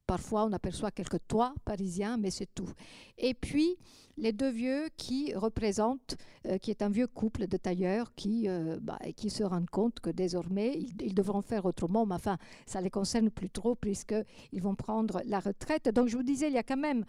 [0.09, 2.71] Parfois, on aperçoit quelques toits parisiens, mais c'est tout.
[3.19, 3.77] Et puis,
[4.17, 8.79] les deux vieux qui représentent, euh, qui est un vieux couple de tailleurs qui, euh,
[8.81, 12.89] bah, qui se rendent compte que désormais, ils, devront faire autrement, mais enfin, ça les
[12.89, 15.91] concerne plus trop puisqu'ils vont prendre la retraite.
[15.91, 17.05] Donc, je vous disais, il y a quand même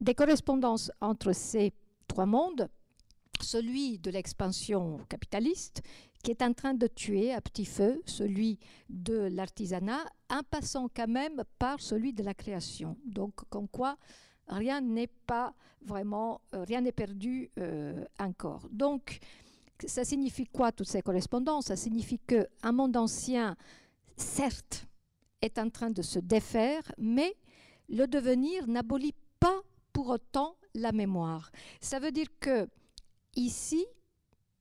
[0.00, 1.72] des correspondances entre ces
[2.06, 2.68] trois mondes
[3.42, 5.82] celui de l'expansion capitaliste
[6.22, 11.08] qui est en train de tuer à petit feu celui de l'artisanat, en passant quand
[11.08, 12.96] même par celui de la création.
[13.04, 13.96] Donc, comme quoi,
[14.48, 18.68] rien n'est pas vraiment, euh, rien n'est perdu euh, encore.
[18.70, 19.18] Donc,
[19.86, 21.66] ça signifie quoi toutes ces correspondances?
[21.66, 23.56] Ça signifie qu'un monde ancien,
[24.16, 24.86] certes,
[25.40, 27.34] est en train de se défaire, mais
[27.88, 29.62] le devenir n'abolit pas
[29.94, 31.50] pour autant la mémoire.
[31.80, 32.68] Ça veut dire que
[33.36, 33.84] ici,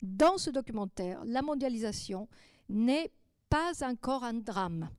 [0.02, 2.28] dans ce documentaire, la mondialisation
[2.70, 3.12] n'est
[3.50, 4.90] pas encore un drame.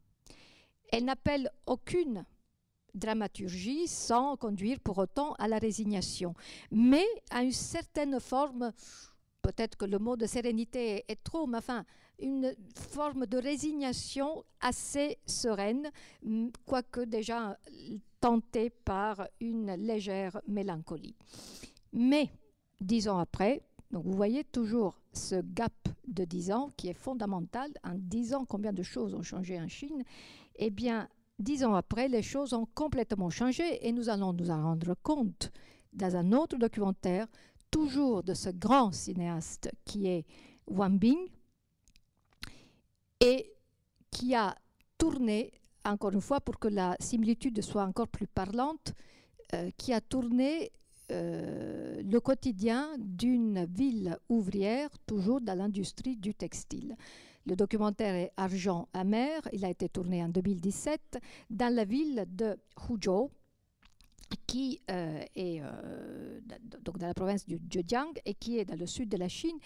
[0.93, 2.25] Elle n'appelle aucune
[2.95, 6.35] dramaturgie sans conduire pour autant à la résignation,
[6.73, 8.73] mais à une certaine forme,
[9.43, 11.85] peut-être que le mot de sérénité est trop, mais enfin,
[12.19, 12.55] une
[12.91, 15.91] forme de résignation assez sereine,
[16.67, 17.57] quoique déjà
[18.21, 21.17] tentée par une légère mélancolie.
[21.93, 22.31] Mais,
[22.81, 25.73] dix ans après, donc vous voyez toujours ce gap
[26.07, 27.71] de 10 ans qui est fondamental.
[27.83, 30.05] En 10 ans, combien de choses ont changé en Chine?
[30.57, 31.09] Eh bien,
[31.41, 35.51] 10 ans après, les choses ont complètement changé et nous allons nous en rendre compte
[35.93, 37.27] dans un autre documentaire,
[37.71, 40.25] toujours de ce grand cinéaste qui est
[40.69, 41.29] Wang Bing
[43.19, 43.53] et
[44.11, 44.55] qui a
[44.99, 45.53] tourné,
[45.85, 48.95] encore une fois, pour que la similitude soit encore plus parlante,
[49.55, 50.71] euh, qui a tourné
[51.11, 56.97] euh, le quotidien d'une ville ouvrière, toujours dans l'industrie du textile.
[57.47, 59.41] Le documentaire est Argent amer.
[59.53, 61.19] Il a été tourné en 2017
[61.51, 62.57] dans la ville de
[62.89, 63.31] Huzhou,
[64.47, 66.41] qui euh, est euh,
[66.83, 69.59] donc dans la province du Zhejiang et qui est dans le sud de la Chine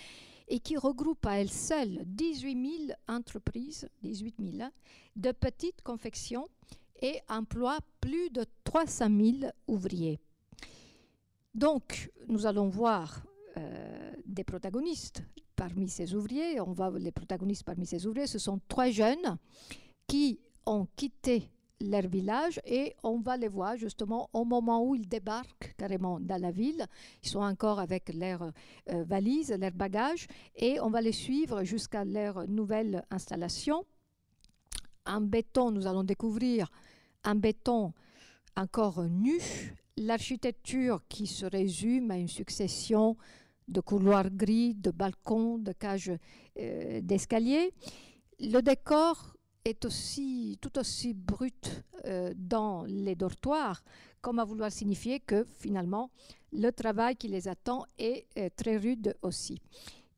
[0.49, 4.71] et qui regroupe à elle seule 18 000 entreprises, 18 000, hein,
[5.17, 6.47] de petites confections
[7.01, 9.09] et emploie plus de 300
[9.41, 10.21] 000 ouvriers.
[11.55, 13.23] Donc, nous allons voir
[13.57, 15.23] euh, des protagonistes
[15.55, 16.61] parmi ces ouvriers.
[16.61, 19.39] On va, les protagonistes parmi ces ouvriers, ce sont trois jeunes
[20.07, 21.49] qui ont quitté
[21.81, 26.41] leur village et on va les voir justement au moment où ils débarquent carrément dans
[26.41, 26.87] la ville.
[27.23, 28.53] Ils sont encore avec leurs
[28.91, 30.27] euh, valises, leurs bagages
[30.57, 33.85] et on va les suivre jusqu'à leur nouvelle installation.
[35.07, 36.71] En béton, nous allons découvrir
[37.25, 37.93] un béton
[38.57, 39.39] encore nu,
[39.97, 43.17] l'architecture qui se résume à une succession
[43.69, 46.13] de couloirs gris, de balcons, de cages
[46.59, 47.73] euh, d'escalier.
[48.41, 53.83] Le décor est aussi, tout aussi brut euh, dans les dortoirs,
[54.21, 56.11] comme à vouloir signifier que finalement
[56.53, 59.61] le travail qui les attend est euh, très rude aussi.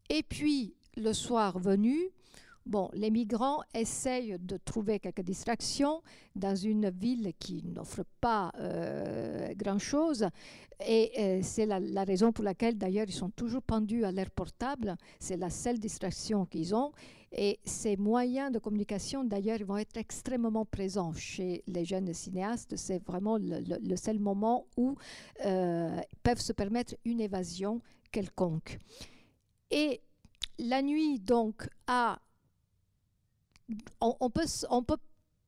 [0.09, 2.11] Et puis, le soir venu,
[2.67, 6.03] Bon, les migrants essayent de trouver quelques distractions
[6.35, 10.27] dans une ville qui n'offre pas euh, grand-chose.
[10.85, 14.97] Et euh, c'est la, raison pour laquelle, d'ailleurs, ils sont toujours pendus à l'air portable.
[15.21, 16.91] C'est la seule distraction qu'ils ont.
[17.31, 22.75] Et ces moyens de communication, d'ailleurs, vont être extrêmement présents chez les jeunes cinéastes.
[22.75, 24.97] C'est vraiment le, seul moment où
[25.45, 28.81] euh, peuvent se permettre une évasion quelconque.
[29.71, 30.01] Et
[30.59, 32.19] la nuit, donc, a
[34.01, 34.97] on, peut,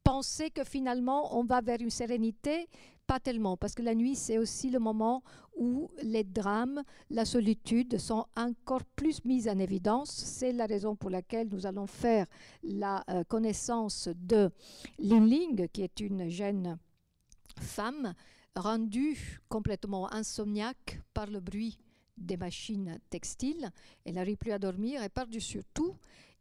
[0.03, 2.69] penser que finalement on va vers une sérénité,
[3.07, 5.23] pas tellement, parce que la nuit c'est aussi le moment
[5.57, 10.11] où les drames, la solitude sont encore plus mises en évidence.
[10.11, 12.27] C'est la raison pour laquelle nous allons faire
[12.63, 14.51] la euh, connaissance de
[14.99, 16.79] Lin Ling, qui est une jeune
[17.61, 18.15] femme
[18.55, 21.79] rendue complètement insomniaque par le bruit
[22.17, 23.71] des machines textiles.
[24.05, 25.95] Elle n'arrive plus à dormir et par-dessus tout,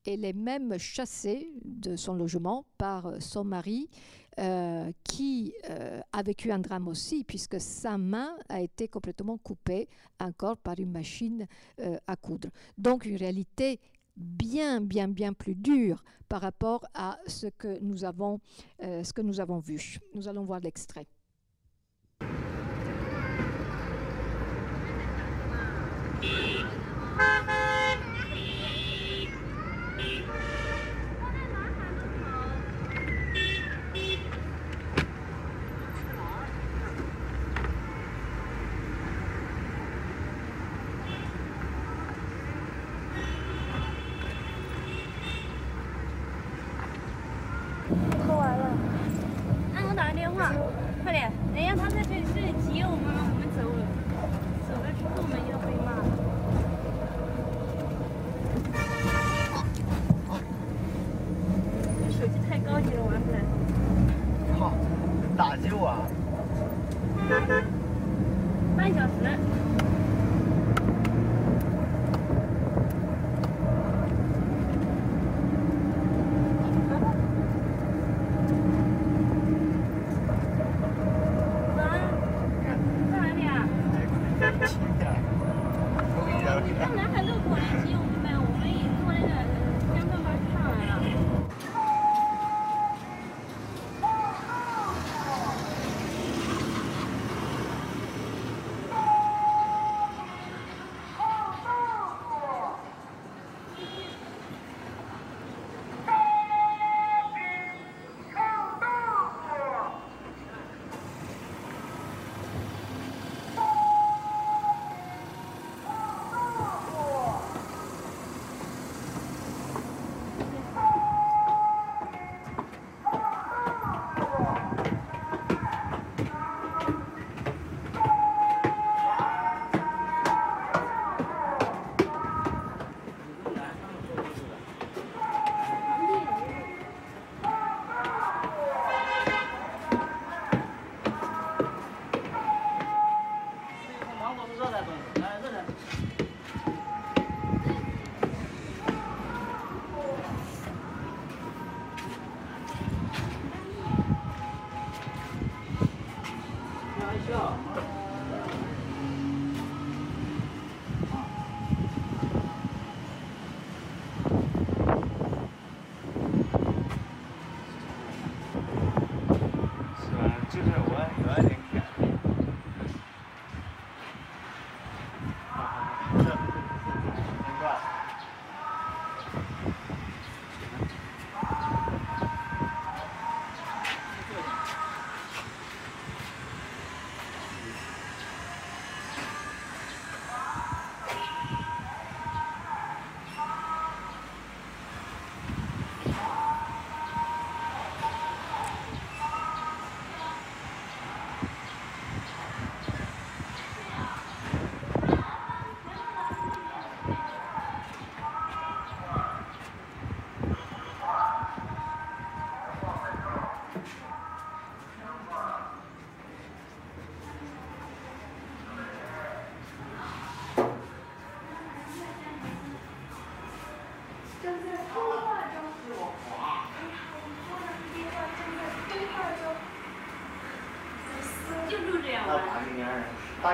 [0.08, 3.90] elle est même chassée de son logement par euh, son mari,
[4.40, 9.90] euh, qui euh, a vécu un drame aussi, puisque sa main a été complètement coupée
[10.20, 11.48] encore par une machine
[12.06, 12.50] à coudre.
[12.78, 13.80] Donc une réalité
[14.16, 18.40] bien, bien, bien plus dure par rapport à ce que nous avons,
[18.80, 20.00] ce que nous avons vu.
[20.14, 21.08] Nous allons voir l'extrait.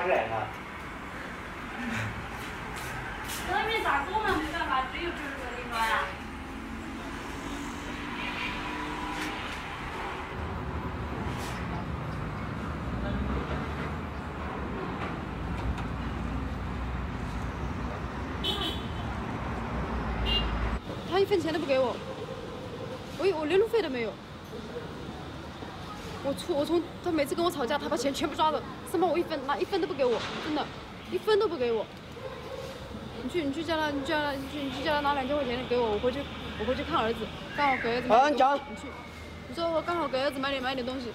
[0.00, 0.46] 过来哈。
[3.50, 6.00] 那没啥功能，没办法，只有这个地方呀。
[21.10, 21.94] 他一分钱都不给我，
[23.18, 24.12] 我我连路费都没有。
[26.24, 28.60] 我出我从他每次跟我吵架，他把钱全部抓着，
[28.94, 30.64] 生怕我一分拿一分都不给我，真的，
[31.10, 31.84] 一分都不给我。
[33.24, 36.20] 你去你去叫他，你叫他，你去你去叫他拿两千块钱给我，我回去
[36.60, 37.18] 我回去看儿子，
[37.56, 38.12] 刚好给儿子。
[38.12, 38.54] 啊，你讲。
[38.54, 38.86] 你去，
[39.48, 41.08] 你说我刚好给儿子买点买点东西。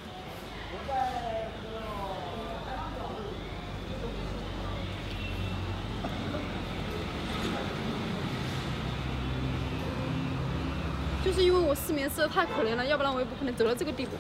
[11.24, 14.12] 就是因为我失眠失的太可怜了，要不然我也不可能走到这个地步。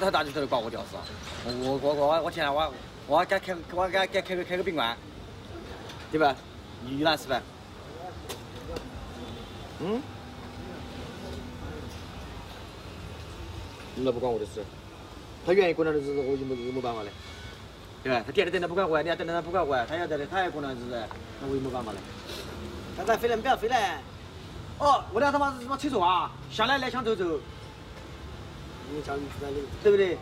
[0.00, 1.02] 他大就在那刮我吊死啊！
[1.46, 2.72] 我我我我天我
[3.06, 4.96] 我要给开我给给开个开个宾馆，
[6.10, 6.34] 对吧？
[6.88, 7.40] 鱼腩是吧？
[9.80, 10.00] 嗯？
[13.96, 14.64] 那不关我的事，
[15.44, 17.10] 他愿意过来的日子我就没有没办法嘞，
[18.02, 18.22] 对吧？
[18.24, 21.06] 他店里等他不管我，你要等他不管我，他要在这他也过来日子，
[21.42, 21.98] 那我有没办法嘞。
[22.96, 24.00] 他再飞来不要飞来，
[24.78, 27.38] 哦，我俩他妈他妈车座啊，下来来抢走走。
[28.92, 30.18] 你讲你出来的，对不对？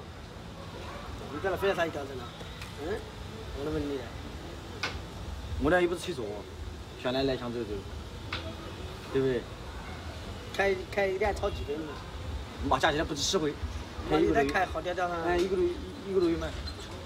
[1.33, 2.25] 你在那飞来啥一条子呢？
[2.83, 2.95] 嗯，
[3.59, 3.99] 我来问你。
[5.63, 6.25] 我俩又不是去坐，
[7.03, 7.67] 想来来想走走，
[9.13, 9.41] 对不对？
[10.55, 11.93] 开开一点超几分嘛？
[12.69, 13.53] 嘛价钱不止十回，
[14.11, 15.65] 开一个开好点点哎，一个多
[16.09, 16.47] 一个多月嘛。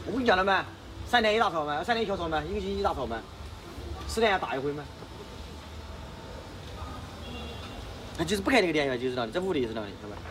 [0.07, 0.65] 我跟你讲了嘛，
[1.07, 3.19] 三天一大票嘛，三天一小票嘛，一个星期一大票嘛，
[4.09, 4.83] 十天要打一回嘛。
[8.19, 10.23] 他就是不开那个店呀，就知道的，在屋里知道的，晓得吧？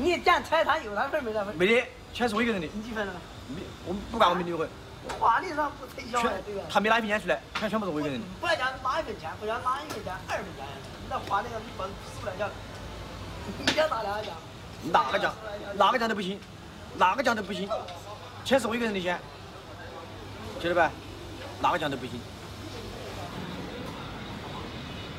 [0.00, 1.54] 你讲踩他有他份没他份？
[1.56, 2.68] 没得，全是我一个人的。
[2.72, 3.12] 你几分了？
[3.54, 4.66] 没，我不管我没六回。
[5.18, 6.62] 话你上不推销对吧？
[6.70, 8.26] 他没拿一分钱出来，全全部是我一个人的。
[8.40, 10.66] 不要讲拿一分钱，不讲拿一分钱，二分钱。
[11.00, 12.48] 你那花那个你不死不来讲，
[13.58, 14.34] 你讲哪两讲？
[14.92, 15.34] 哪个讲？
[15.76, 16.38] 哪个讲都不行，
[16.96, 17.68] 哪个讲都不行，
[18.44, 19.18] 全是我一个人的钱，
[20.62, 20.90] 晓得吧？
[21.60, 22.20] 哪个讲都不行。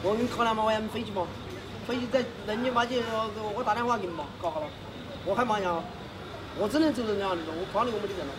[0.04, 1.28] 我跟考量嘛，我也没飞机嘛。
[1.92, 4.68] 飞机在人家马姐，我我打电话给你嘛，搞好了。
[5.26, 5.76] 我还忙呀，
[6.58, 8.32] 我只能走人家那种，我帮你我没得人了。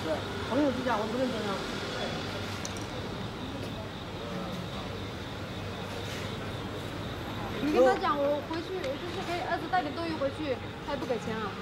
[0.00, 0.16] 对，
[0.48, 1.52] 朋友之间我不能这样。
[7.60, 10.56] 你跟他讲，我回去就是给儿子带点东西回去，
[10.88, 11.52] 他也不给钱啊。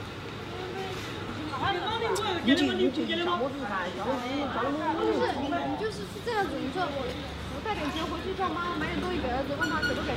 [2.46, 2.54] 你就
[5.18, 7.02] 是，你你就是是这样子，你说我。
[7.64, 10.12] 带点钱回去叫妈妈买点东西给儿子，问他给不给。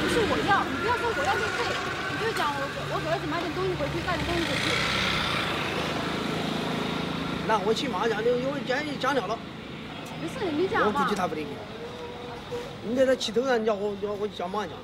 [0.00, 1.68] 不是我要，你不要说我要路费，
[2.08, 2.60] 你就讲我
[2.90, 4.64] 我给儿子买点东西回去，带点东西回去。
[7.46, 9.38] 那我去马上就因为今天讲了了。
[10.20, 10.92] 没事，你讲嘛。
[10.94, 11.48] 我估计他不得给。
[12.84, 14.78] 你在这气头上，你叫我叫我叫马上讲。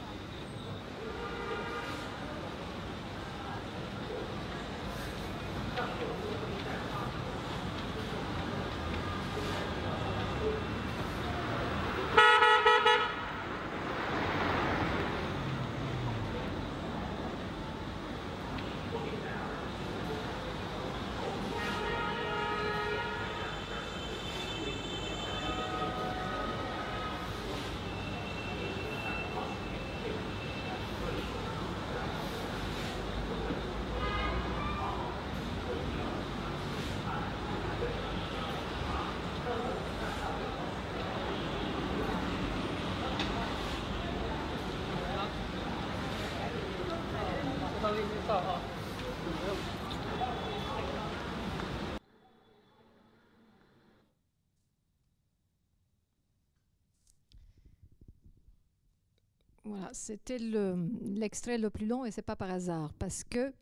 [59.78, 63.52] Voilà, c'était l'extrait le, plus long et c'est pas par hasard parce que,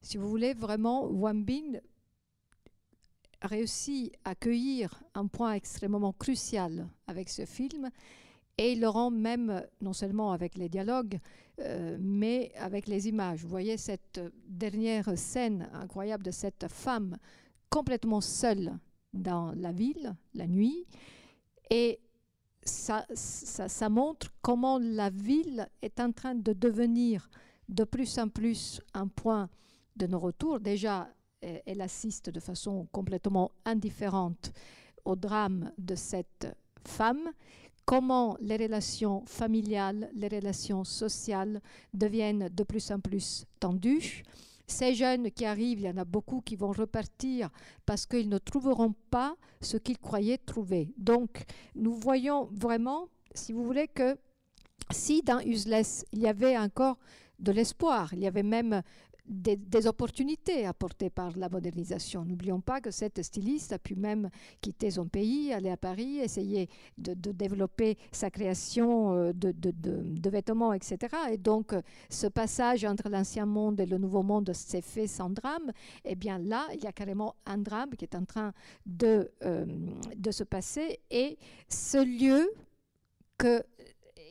[0.00, 1.80] si vous voulez, vraiment, Wang Bin
[3.42, 7.90] réussit à cueillir un point extrêmement crucial avec ce film
[8.58, 11.18] Et il le rend même, non seulement avec les dialogues,
[11.58, 13.42] euh, mais avec les images.
[13.42, 17.18] Vous voyez cette dernière scène incroyable de cette femme
[17.70, 18.78] complètement seule
[19.12, 20.86] dans la ville, la nuit,
[21.70, 21.98] et
[22.66, 27.28] ça, montre comment la ville est en train de devenir
[27.68, 29.48] de plus en plus un point
[29.96, 30.60] de nos retours.
[30.60, 31.08] Déjà,
[31.40, 34.52] elle assiste de façon complètement indifférente
[35.04, 36.48] au drame de cette
[36.84, 37.30] femme,
[37.84, 41.60] comment les relations familiales, les relations sociales
[41.94, 44.22] deviennent de plus en plus tendues.
[44.66, 47.50] Ces jeunes qui arrivent, il y en a beaucoup qui vont repartir
[47.84, 50.92] parce qu'ils ne trouveront pas ce qu'ils croyaient trouver.
[50.98, 51.44] Donc,
[51.74, 54.16] nous voyons vraiment, si vous voulez, que
[54.90, 56.98] si dans Useless, il y avait encore
[57.38, 58.82] de l'espoir, il y avait même
[59.28, 62.24] des, opportunités apportées par la modernisation.
[62.24, 66.68] N'oublions pas que cette styliste a pu même quitter son pays, aller à Paris, essayer
[66.98, 70.98] de, développer sa création euh, de, vêtements, etc.
[71.30, 71.74] Et donc,
[72.10, 75.70] ce passage entre l'ancien monde et le nouveau monde s'est fait sans drame.
[76.04, 78.52] Et eh bien là, il y a carrément un drame qui est en train
[78.86, 79.64] de, euh,
[80.16, 81.00] de se passer.
[81.10, 82.50] Et ce lieu
[83.38, 83.62] que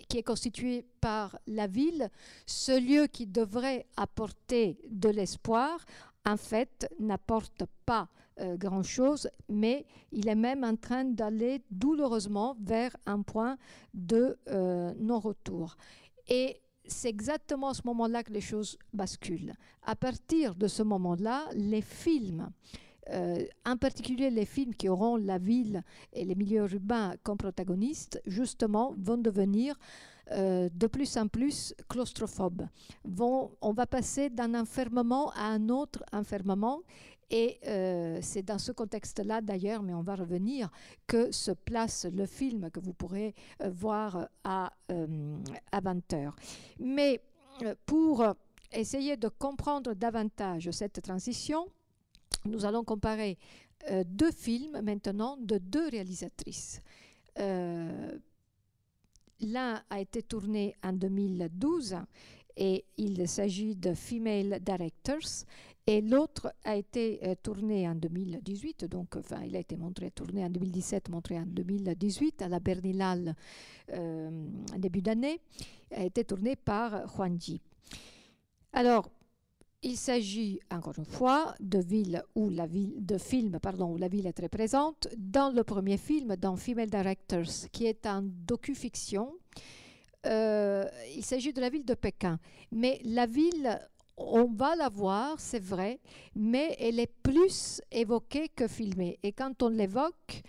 [0.08, 2.10] qui est constitué par la ville,
[2.46, 5.86] ce lieu qui devrait apporter de l'espoir,
[6.26, 8.10] en fait, n'apporte pas
[8.42, 13.58] euh, grand-chose, mais il est même en train d'aller douloureusement vers un point
[13.94, 15.78] de euh, non-retour.
[16.28, 19.54] Et c'est exactement à ce moment-là que les choses basculent.
[19.84, 22.52] À partir de ce moment-là, les films
[23.12, 28.22] euh, en particulier les films qui auront la ville et les milieux urbains comme protagonistes,
[28.26, 29.78] justement, vont devenir
[30.32, 32.68] euh, de plus en plus claustrophobes.
[33.20, 36.82] On va passer d'un enfermement à un autre enfermement.
[37.32, 40.70] Et euh, c'est dans ce contexte-là, d'ailleurs, mais on va revenir,
[41.08, 43.34] que se place le film que vous pourrez
[43.64, 44.72] voir à,
[45.72, 46.32] à 20h.
[46.80, 47.20] Mais
[47.88, 48.24] pour
[48.72, 51.68] essayer de comprendre davantage cette transition,
[52.46, 53.38] nous allons comparer
[53.92, 56.82] euh, deux films maintenant de deux réalisatrices.
[57.40, 58.18] Euh,
[59.42, 61.98] l'un a été tourné en 2012
[62.58, 65.46] et il s'agit de Female Directors
[65.88, 70.44] et l'autre a été euh, tourné en 2018, donc enfin il a été montré, tourné
[70.44, 73.36] en 2017, montré en 2018 à la Berlinale
[74.78, 75.40] début d'année,
[75.92, 77.62] a été tourné par Juan Ji.
[78.74, 79.10] Alors,
[79.84, 84.08] il s'agit, encore une fois, de, ville où la ville, de films pardon, où la
[84.08, 85.08] ville est très présente.
[85.18, 89.34] Dans le premier film, dans Female Directors, qui est un docu-fiction,
[90.26, 92.40] euh, il s'agit de la ville de Pékin.
[92.72, 93.80] Mais la ville,
[94.18, 96.00] on va la voir, c'est vrai,
[96.36, 99.20] mais elle est plus évoquée que filmée.
[99.24, 100.42] Et quand on l'évoque,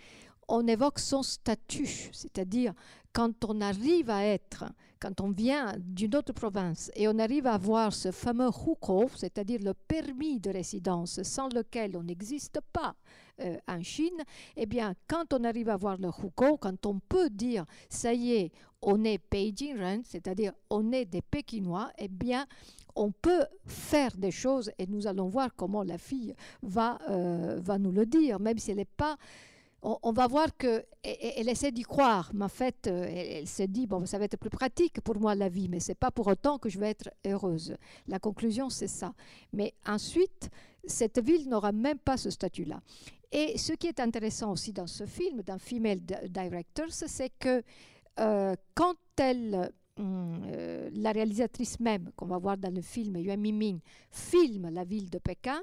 [0.47, 2.73] on évoque son statut, c'est-à-dire
[3.13, 4.65] quand on arrive à être,
[4.99, 9.59] quand on vient d'une autre province et on arrive à avoir ce fameux hukou, c'est-à-dire
[9.63, 12.95] le permis de résidence sans lequel on n'existe pas
[13.41, 14.23] euh, en Chine,
[14.55, 18.33] eh bien, quand on arrive à avoir le hukou, quand on peut dire, ça y
[18.33, 22.45] est, on est Beijing c'est-à-dire on est des Pékinois, eh bien,
[22.95, 26.33] on peut faire des choses et nous allons voir comment la fille
[26.63, 29.17] va, euh, va nous le dire, même si elle n'est pas
[29.83, 33.85] on, va voir qu'elle elle essaie d'y croire, mais en fait, euh, elle, se dit,
[33.85, 36.27] bon, ça va être plus pratique pour moi la vie, mais ce n'est pas pour
[36.27, 37.75] autant que je vais être heureuse.
[38.07, 39.13] La conclusion, c'est ça.
[39.53, 40.49] Mais ensuite,
[40.85, 42.81] cette ville n'aura même pas ce statut-là.
[43.31, 45.99] Et ce qui est intéressant aussi dans ce film, dans Female
[46.29, 47.61] Directors, c'est que
[48.19, 53.39] euh, quand elle hum, euh, la réalisatrice même, qu'on va voir dans le film, Yuan
[53.39, 55.61] Miming, filme la ville de Pékin,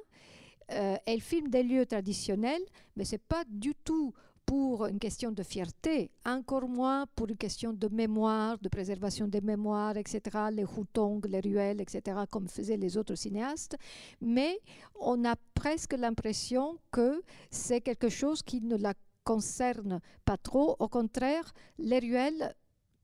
[0.71, 2.63] euh, elle filme des lieux traditionnels,
[2.97, 4.13] mais ce n'est pas du tout
[4.47, 9.41] pour une question de fierté, encore moins pour une question de mémoire, de préservation des
[9.41, 10.21] mémoires, etc.,
[10.53, 13.77] les hutong, les ruelles, etc., comme faisaient les autres cinéastes,
[14.21, 14.61] mais
[15.01, 18.95] on a presque l'impression que c'est quelque chose qui ne la
[19.25, 20.77] concerne pas trop.
[20.79, 22.55] Au contraire, les ruelles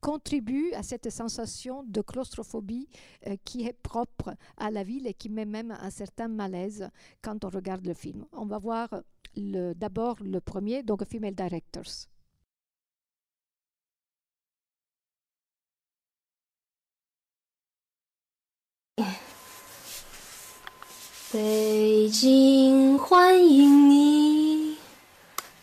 [0.01, 2.88] contribue à cette sensation de claustrophobie
[3.26, 6.88] euh, qui est propre à la ville et qui met même un certain malaise
[7.22, 8.24] quand on regarde le film.
[8.32, 8.88] On va voir
[9.36, 12.09] d'abord le premier, donc Female Directors.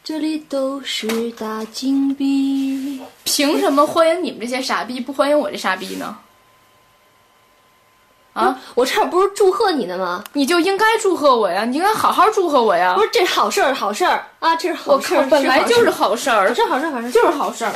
[0.08, 3.02] 这里都是大金币。
[3.26, 6.18] 凭什么欢迎你们这些傻逼，不欢迎我这傻逼呢？
[8.32, 8.58] 啊！
[8.74, 10.24] 我这不是祝贺你呢吗？
[10.32, 11.66] 你就应该祝贺我呀！
[11.66, 12.94] 你应该好好祝贺我呀！
[12.96, 14.56] 不是，这是好事儿，好事儿啊！
[14.56, 17.74] 这是好事儿，本来就是好事儿，这好事儿，好事儿，就是好事儿。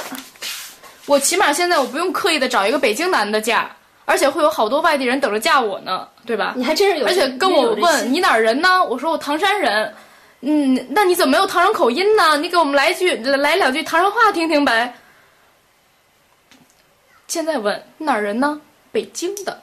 [1.08, 3.70] 我起码现在我不用刻意的找一个北京男的嫁，
[4.06, 6.54] 而且会有好多外地人等着嫁我呢，对吧？
[6.56, 8.82] 你还真是有，而且跟我问你哪儿人呢？
[8.86, 9.94] 我说我唐山人。
[10.42, 12.38] 嗯，那你怎么没有唐山口音呢？
[12.38, 14.94] 你给我们来句来两句唐山话听听呗。
[17.28, 18.60] 现在问哪儿人呢？
[18.92, 19.62] 北京的。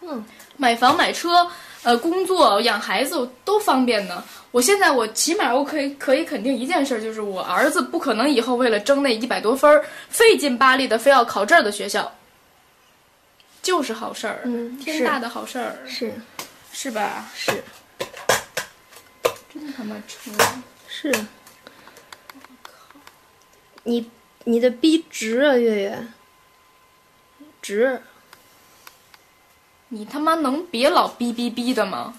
[0.00, 0.24] 嗯，
[0.56, 1.46] 买房买车，
[1.82, 4.24] 呃，工作养孩子都方便呢。
[4.50, 12.10] 我现在我起码我可以可以肯定一件事，就是我儿子不可能以后为了争那一百多分儿，费劲巴力的非要考这儿的学校。
[13.62, 16.12] 就是好事儿，嗯，天大的好事儿，是，
[16.72, 17.26] 是吧？
[17.34, 17.62] 是。
[19.62, 20.32] 真他妈车！
[20.88, 21.14] 是。
[23.84, 24.10] 你
[24.42, 26.06] 你的逼直啊，月月。
[27.60, 28.02] 直。
[29.90, 32.14] 你他妈能别老逼逼逼的吗？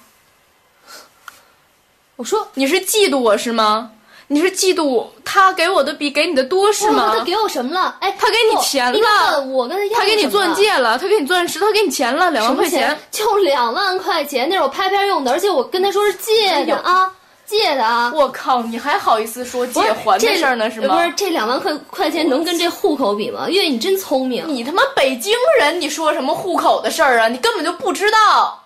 [2.16, 3.92] 我说你是嫉妒我是吗？
[4.28, 7.14] 你是嫉妒他给我的比给你的多是吗？
[7.18, 7.98] 他给我什么了？
[8.00, 9.42] 哎，他给你钱了。
[9.48, 10.00] 我跟他要。
[10.00, 12.98] 他给你钻戒了，他给你钻石，他给你钱了，两万块钱。
[13.12, 17.14] 就两万块钱，那是我拍片用的，而且我跟他说是借的啊。
[17.46, 18.12] 借的啊！
[18.16, 20.96] 我靠，你还好意思说借还的事儿呢是吗？
[20.96, 23.50] 不是这两万块块钱能跟这户口比吗？
[23.50, 24.48] 月月，你真聪明。
[24.48, 27.28] 你他妈北京人，你说什么户口的事儿啊？
[27.28, 28.64] 你根本就不知道，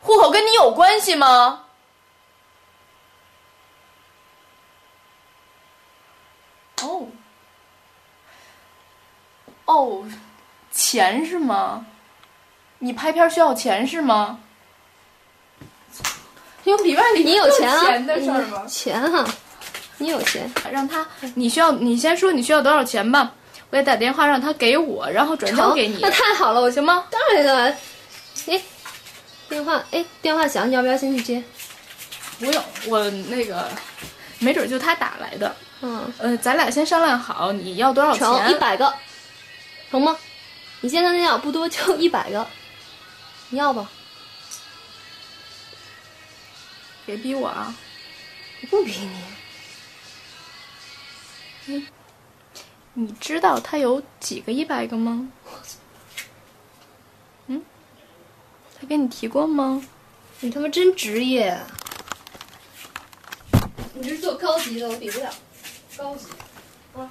[0.00, 1.64] 户口跟你有关系吗？
[6.82, 7.06] 哦，
[9.64, 10.04] 哦，
[10.70, 11.86] 钱是吗？
[12.80, 14.38] 你拍片需要钱是吗？
[16.70, 17.84] 有里外里你有钱啊？
[18.68, 19.24] 钱哈，
[19.98, 23.32] 你有钱，让他，你需要，你先说你需要多少钱吧，
[23.70, 25.98] 我给打电话让他给我，然后转交给你。
[26.00, 27.04] 那太好了，我行吗？
[27.10, 27.76] 当然了，
[28.46, 28.60] 哎，
[29.48, 31.42] 电话，哎，电话响，你要不要先去接？
[32.38, 33.68] 不用，我那个，
[34.38, 35.54] 没准就他打来的。
[35.80, 38.50] 嗯，呃，咱俩先商量好，你要多少钱？
[38.50, 38.92] 一百个，
[39.90, 40.16] 成吗？
[40.80, 42.46] 你现在那样不多，就一百个，
[43.50, 43.88] 你要吧？
[47.08, 47.74] 别逼我啊！
[48.60, 49.18] 我不逼你。
[51.64, 51.86] 你
[52.92, 55.26] 你知道他有几个一百个吗？
[57.46, 57.62] 嗯？
[58.78, 59.82] 他跟你提过吗？
[60.40, 61.58] 你他妈真职业！
[63.94, 65.34] 你这是做高级的，我比不了。
[65.96, 66.26] 高级，
[66.94, 67.10] 啊。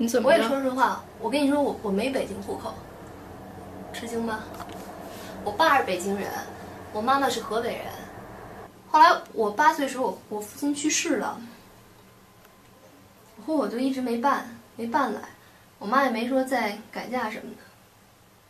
[0.00, 0.30] 你怎么？
[0.30, 2.72] 我也说实话，我跟你说，我我没北京户口，
[3.92, 4.40] 吃惊吧？
[5.44, 6.26] 我爸是北京人，
[6.94, 7.84] 我妈妈是河北人。
[8.90, 11.38] 后来我八岁时候，我我父亲去世了，
[13.36, 15.20] 然后我就一直没办，没办来。
[15.78, 17.62] 我妈也没说再改嫁什么的。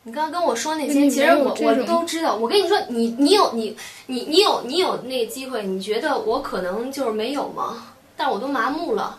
[0.05, 2.37] 你刚刚跟我说那些，其实我我都知道。
[2.37, 3.77] 我跟你说，你你有你
[4.07, 7.89] 你你有你有那个机会，你觉得我可能就是没有吗？
[8.17, 9.19] 但我都麻木了。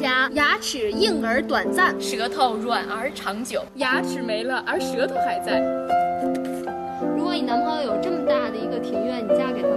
[0.00, 3.62] 家：牙齿硬而短暂，舌头软而长久。
[3.74, 5.60] 牙齿没了，而舌头还在。
[7.14, 9.76] 如果你男朋友有这么大的一个庭院，你嫁给他吗？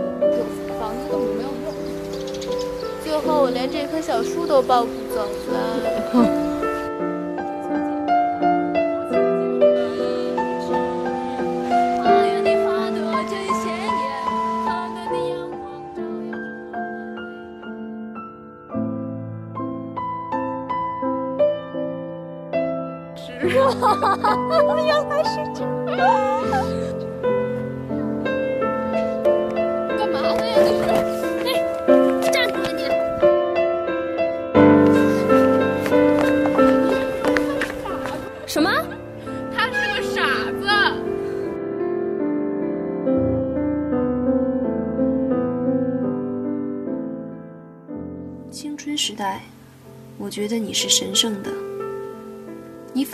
[0.79, 1.67] 房子根本没有用。
[3.03, 6.39] 最后我连这棵小树都抱不走了。
[23.49, 25.59] 原来是这
[25.95, 26.01] 样！
[29.97, 30.51] 干嘛呢呀？
[30.57, 31.19] 这是？
[31.43, 31.51] 哎，
[32.31, 32.65] 站住啊！
[32.77, 32.81] 你！
[38.47, 38.69] 什么？
[39.53, 40.15] 他是个傻
[40.61, 40.63] 子。
[48.51, 49.41] 青春时代，
[50.17, 51.51] 我觉得你是神圣的。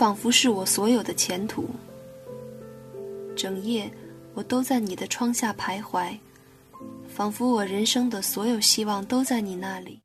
[0.00, 1.68] 仿佛是我所有的前途。
[3.36, 3.92] 整夜，
[4.32, 6.18] 我都在你的窗下徘徊，
[7.06, 10.00] 仿佛我人生的所有希望都在你那里。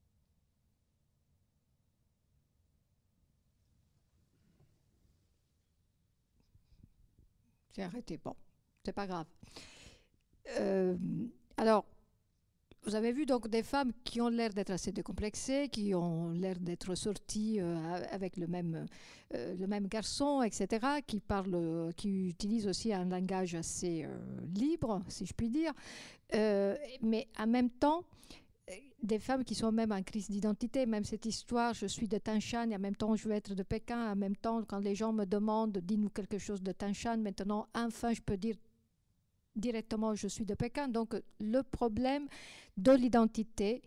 [7.74, 8.18] J'ai arrêté.
[8.22, 8.36] Bon,
[8.84, 9.28] c'est pas grave.
[10.60, 10.98] Euh,
[11.56, 11.86] alors,
[12.86, 16.60] vous avez vu donc des femmes qui ont l'air d'être assez décomplexées, qui ont l'air
[16.60, 18.86] d'être sorties euh, avec le même,
[19.34, 24.10] euh, le même garçon, etc., qui parlent, qui utilisent aussi un langage assez euh,
[24.54, 25.74] libre, si je puis dire,
[27.02, 28.04] mais en même temps,
[29.02, 32.70] des femmes qui sont même en crise d'identité, même cette histoire, je suis de Tanshan
[32.72, 35.14] et en même temps je veux être de Pékin, en même temps quand les gens
[35.14, 38.56] me demandent, dis-nous quelque chose de Tanshan, maintenant enfin je peux dire
[39.56, 40.88] directement je suis de Pékin.
[40.88, 42.28] Donc le problème
[42.78, 43.82] de l'identité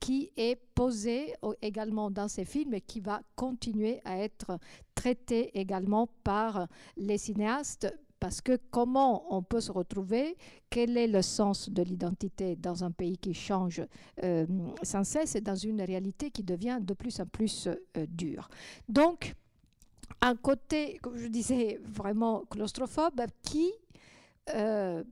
[0.00, 4.58] qui est posé également dans ces films et qui va continuer à être
[4.94, 7.92] traité également par les cinéastes.
[8.18, 10.36] Parce que comment on peut se retrouver?
[10.70, 13.82] Quel est le sens de l'identité dans un pays qui change
[14.24, 14.46] euh,
[14.82, 18.48] sans cesse et dans une réalité qui devient de plus en plus euh, dure?
[18.88, 19.34] Donc,
[20.22, 23.70] un côté, comme je disais, vraiment claustrophobe qui
[24.54, 25.02] euh,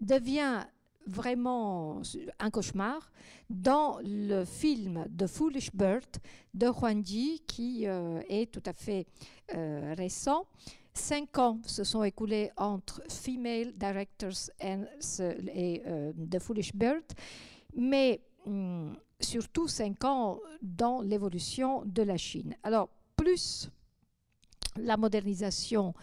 [0.00, 0.64] devient
[1.06, 2.00] vraiment
[2.38, 3.12] un cauchemar
[3.50, 6.06] dans le film The Foolish Bird
[6.54, 9.06] de Huang Ji qui euh, est tout à fait
[9.54, 10.46] euh, récent.
[10.94, 15.82] Cinq ans se sont écoulés entre Female Directors et
[16.30, 17.04] The Foolish Bird,
[17.74, 22.54] mais hum, surtout cinq ans dans l'évolution de la Chine.
[22.62, 23.68] Alors, plus
[24.76, 25.94] la modernisation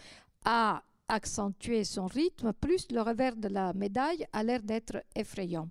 [0.44, 0.82] a
[1.12, 5.68] accentuer son rythme, plus le revers de la médaille a l'air d'être effrayant.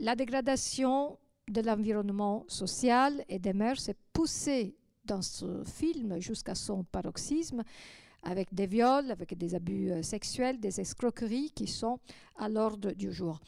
[0.00, 1.16] La dégradation
[1.48, 7.62] de l'environnement social et des mœurs est poussée dans ce film jusqu'à son paroxysme
[8.24, 12.00] avec des viols, avec des abus euh, sexuels, des escroqueries qui sont
[12.36, 13.38] à l'ordre du jour.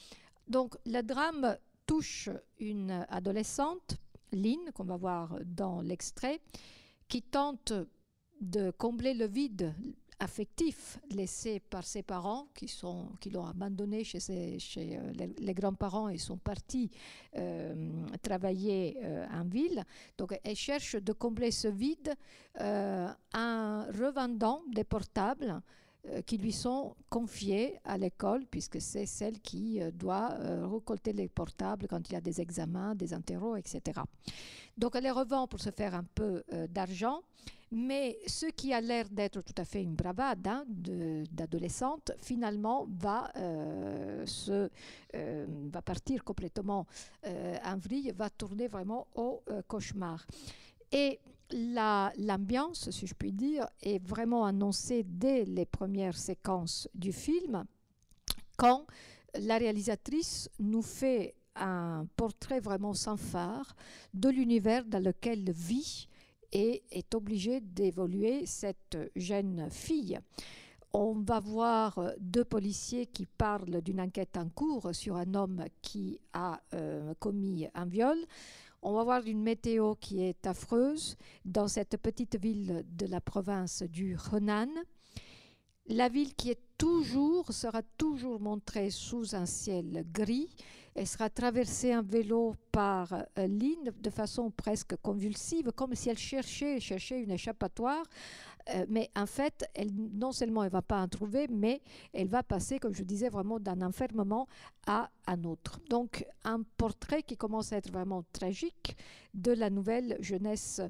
[0.47, 1.57] Donc le drame
[1.87, 2.29] touche
[2.61, 3.97] une adolescente,
[4.33, 6.41] Lynn, qu'on va voir dans l'extrait,
[7.09, 7.72] qui tente
[8.41, 9.74] de combler le vide
[10.19, 16.09] affectif laissé par ses parents qui, sont, qui l'ont abandonné chez, chez euh, les, grands-parents
[16.09, 16.91] et sont partis
[17.37, 19.85] euh, travailler euh, en ville.
[20.17, 22.14] Donc elle cherche de combler ce vide
[22.59, 25.61] en revendant des portables
[26.25, 30.29] qui lui sont confiés à l'école, puisque c'est celle qui doit
[30.62, 34.01] récolter les portables quand il y a des examens, des interros, etc.
[34.79, 37.23] Donc elle les revend pour se faire un peu d'argent.
[37.73, 43.33] Mais ce qui a l'air d'être tout à fait une bravade hein, d'adolescente, finalement, va,
[43.37, 44.71] euh, se,
[45.14, 46.87] euh, va partir complètement
[47.27, 50.27] euh, en vrille, va tourner vraiment au cauchemar.
[50.93, 51.19] Et
[51.51, 57.64] l'ambiance, si je puis dire, est vraiment annoncée dès les premières séquences du film,
[58.57, 58.87] quand
[59.35, 63.75] la réalisatrice nous fait un portrait vraiment sans phare
[64.14, 66.09] de l'univers dans lequel vit
[66.53, 70.19] et est obligé d'évoluer cette jeune fille.
[70.93, 76.19] On va voir deux policiers qui parlent d'une enquête en cours sur un homme qui
[76.33, 78.17] a euh, commis un viol.
[78.83, 83.83] On va voir une météo qui est affreuse dans cette petite ville de la province
[83.83, 84.69] du Henan.
[85.89, 90.49] La ville qui est toujours, sera toujours montrée sous un ciel gris
[90.97, 96.16] elle sera traversée en vélo par euh, Lynn de façon presque convulsive, comme si elle
[96.16, 98.03] cherchait, cherchait une échappatoire.
[98.70, 101.83] Euh, mais en fait, non seulement elle ne va pas en trouver, mais
[102.14, 104.49] elle va passer, comme je disais, vraiment d'un enfermement
[104.87, 105.81] à un autre.
[105.91, 108.97] Donc, un portrait qui commence à être vraiment tragique
[109.35, 110.81] de la nouvelle jeunesse,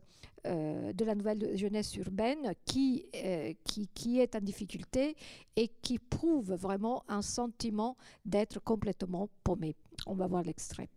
[0.46, 3.06] euh, de la nouvelle jeunesse urbaine qui,
[3.64, 5.16] qui, qui est en difficulté
[5.56, 9.76] et qui prouve vraiment un sentiment d'être complètement paumé.
[10.08, 10.88] On va voir l'extrait.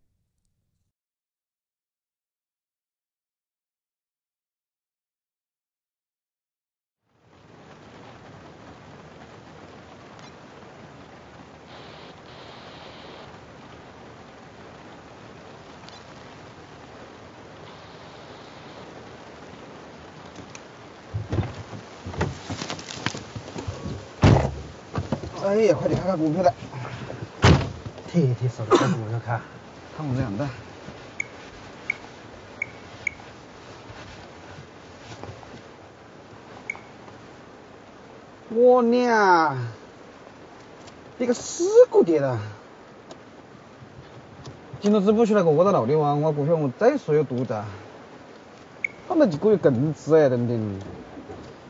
[25.49, 26.53] 哎呀快点看看股票来。
[28.07, 28.77] 贴一贴手的股
[29.09, 29.41] 票看，
[29.97, 30.47] 看我两的。
[38.49, 39.57] 我娘，
[41.17, 42.39] 一个死股跌了！
[44.81, 47.65] 今朝子不出来个卧到楼的话，我股票我再说有多大，
[49.07, 50.79] 他们几个月更值哎，等等。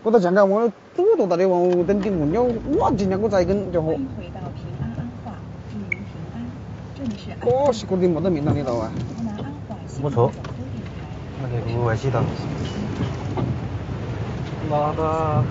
[0.01, 3.97] 我在讲讲我诸多大的网红登顶了，我今天我再跟就和。
[7.41, 8.91] 这是个人没得名堂的道啊，
[10.01, 10.31] 不错，
[11.41, 12.21] 那个不外系的，
[14.69, 15.43] 拉的，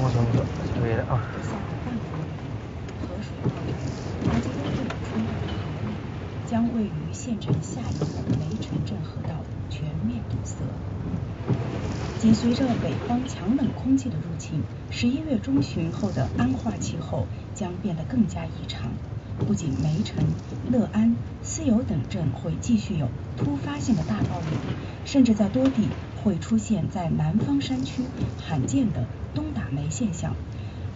[0.00, 0.40] 我从这
[0.80, 1.20] 回了啊。
[6.46, 9.34] 将位于县城下游的梅城镇河道
[9.68, 10.64] 全面堵塞。
[12.18, 14.60] 紧随着北方强冷空气的入侵，
[14.90, 18.90] 十一月中旬后的安化气候将变得更加异常。
[19.46, 20.16] 不仅梅城、
[20.68, 21.14] 乐安、
[21.44, 25.86] 思游等镇会继续有突发性的大暴雨，甚至在多地
[26.20, 28.02] 会出现在南方山区
[28.44, 30.34] 罕见的冬打梅现象，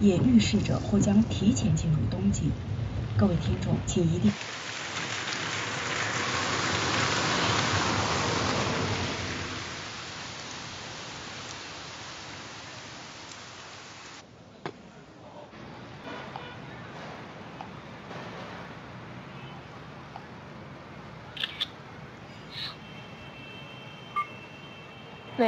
[0.00, 2.50] 也预示着或将提前进入冬季。
[3.16, 4.32] 各位听众，请一定。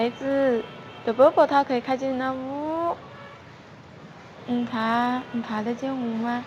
[0.05, 0.63] 孩子，
[1.07, 2.95] 这包包他可以开进那屋，
[4.47, 6.45] 你看，你看得见屋吗？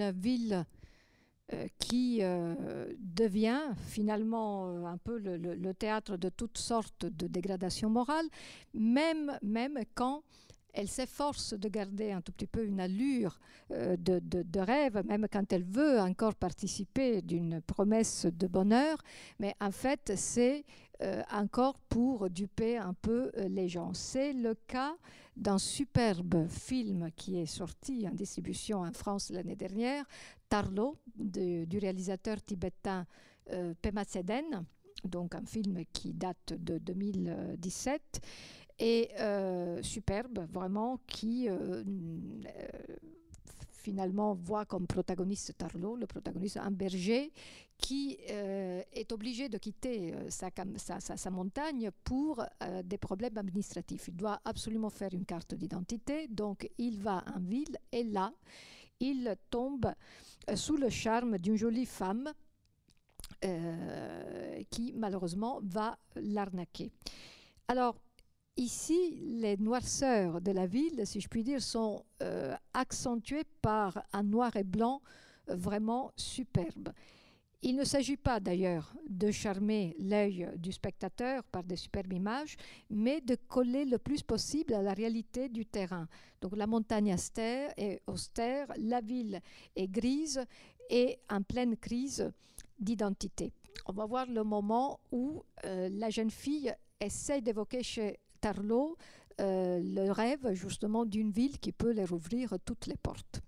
[0.00, 0.64] Une ville
[1.52, 7.90] euh, qui euh, devient finalement euh, un peu le, théâtre de toutes sortes de dégradations
[7.90, 8.26] morales,
[8.74, 10.22] même, même quand
[10.72, 13.40] elle s'efforce de garder un tout petit peu une allure
[13.70, 18.98] de, de, rêve, même quand elle veut encore participer d'une promesse de bonheur,
[19.40, 20.64] mais en fait c'est
[21.32, 23.94] encore pour duper un peu les gens.
[23.94, 24.94] C'est le cas
[25.36, 30.04] d'un superbe film qui est sorti en distribution en France l'année dernière,
[30.48, 33.06] Tarlo, du réalisateur tibétain
[33.52, 34.64] euh, Pema Tseden,
[35.04, 38.20] donc un film qui date de 2017,
[38.78, 41.82] et euh, superbe, vraiment, qui euh,
[43.80, 47.32] finalement voit comme protagoniste Tarlo, le protagoniste un berger
[47.78, 54.08] qui euh, est obligé de quitter euh, sa, montagne pour euh, des problèmes administratifs.
[54.08, 58.32] Il doit absolument faire une carte d'identité, donc il va en ville et là,
[59.00, 59.92] il tombe
[60.54, 62.30] sous le charme d'une jolie femme
[64.70, 66.90] qui malheureusement va l'arnaquer.
[67.68, 67.96] Alors,
[68.56, 72.04] Ici, les noirceurs de la ville, si je puis dire, sont
[72.74, 75.00] accentuées par un noir et blanc
[75.46, 76.90] vraiment superbe.
[77.62, 82.56] Il ne s'agit pas d'ailleurs de charmer l'œil du spectateur par des superbes images,
[82.88, 86.08] mais de coller le plus possible à la réalité du terrain.
[86.40, 89.40] Donc la montagne austère est austère, la ville
[89.76, 90.42] est grise
[90.88, 92.32] et en pleine crise
[92.78, 93.52] d'identité.
[93.84, 98.96] On va voir le moment où euh, la jeune fille essaie d'évoquer chez Tarlot
[99.40, 103.40] euh, le rêve justement d'une ville qui peut leur ouvrir toutes les portes.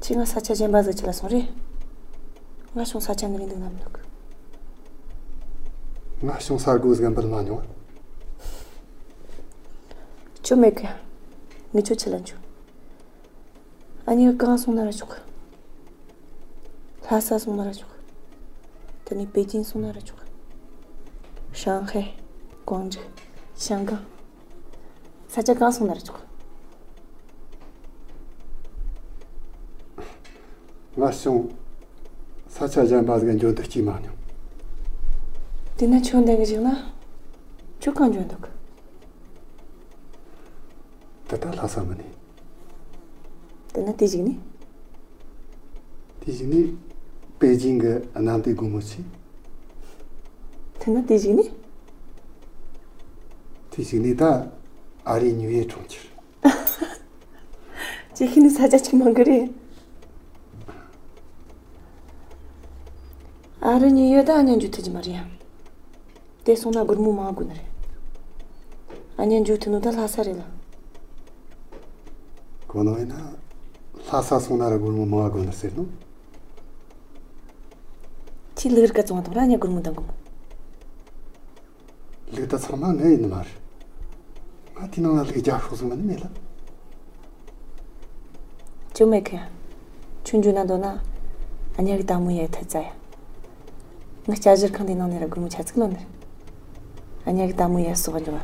[0.00, 1.46] 지가 사차진 바서 지라 소리
[2.74, 3.94] nga shung sa chen rin dang nam lok
[6.22, 7.62] nga shung sa gu zgan bal ma nyong
[10.50, 10.88] chumeke
[11.74, 12.36] ngichu chilanchu
[14.06, 15.16] ani ka sonara chuk
[17.02, 17.88] lhasa sonara chuk
[19.04, 20.18] tani beijing sonara chuk
[21.52, 22.14] shanghai
[22.66, 23.04] guangzhou
[23.56, 24.02] shangang
[25.28, 26.18] sacha ka sonara chuk
[30.98, 31.48] ngasyung
[32.48, 34.10] sacha jambaz gen jodak chi manyo
[35.78, 36.74] dina chonde ge jina
[37.80, 38.59] chukan jondak
[41.30, 42.04] tata lhasa mani.
[43.72, 44.40] Tana tijigni?
[46.24, 46.76] Tijigni
[47.40, 49.04] Beijing ga anante gumuchi.
[50.78, 51.50] Tana tijigni?
[53.70, 54.50] Tijigni ta
[55.04, 56.02] ari nyuye chonchir.
[58.14, 59.50] Chikini sajachi mangari.
[63.62, 65.24] Ari nyuye da anyan jutaji mariya.
[66.44, 67.60] Te sona gurmu maa gunari.
[69.18, 70.59] Anyan jutinu da lhasa rila.
[72.69, 73.35] 고노이나
[74.11, 75.85] 라사 소나라 그르무 마구나세노?
[78.55, 80.03] 틸르가 좀 하더라 아니야 그르무 당고.
[82.31, 83.45] 리다 사마 네 있는 말.
[84.73, 86.29] 마티노나 리가 자후스만 메라.
[88.93, 89.49] 좀 해야.
[90.23, 91.03] 춘준아도나
[91.77, 93.05] 아니야 그 다무에 타자야.
[94.27, 96.01] nga chajir khandi nang nira gumu chachik lo nir.
[97.27, 98.41] Anya ki tamu ya suwa jwa.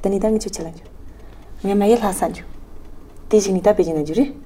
[0.00, 0.72] Dani dangi chu chilan
[3.31, 4.37] 대신이 다 빼지는 줄이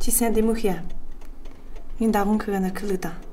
[0.00, 0.84] 지센데 무히야
[2.00, 3.27] 인 다군 그거나 클르다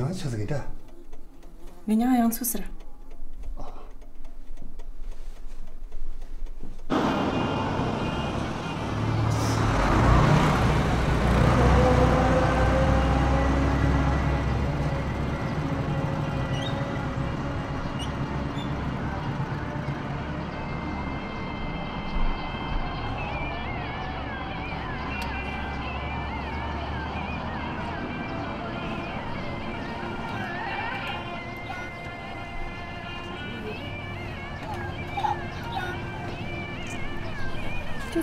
[0.00, 0.66] 춘향 쳐서기다.
[1.84, 2.64] 그냥 양수스라.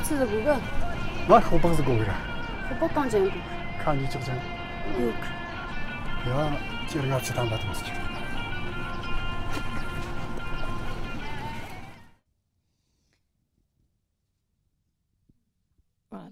[0.08, 0.16] c'est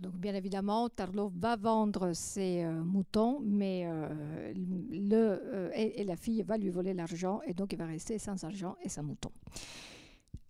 [0.00, 5.40] donc bien évidemment, Tarlov va vendre ses euh, moutons, mais euh, le,
[5.76, 8.88] euh, la fille va lui voler l'argent, et donc il va rester sans argent et
[8.88, 9.30] sans mouton.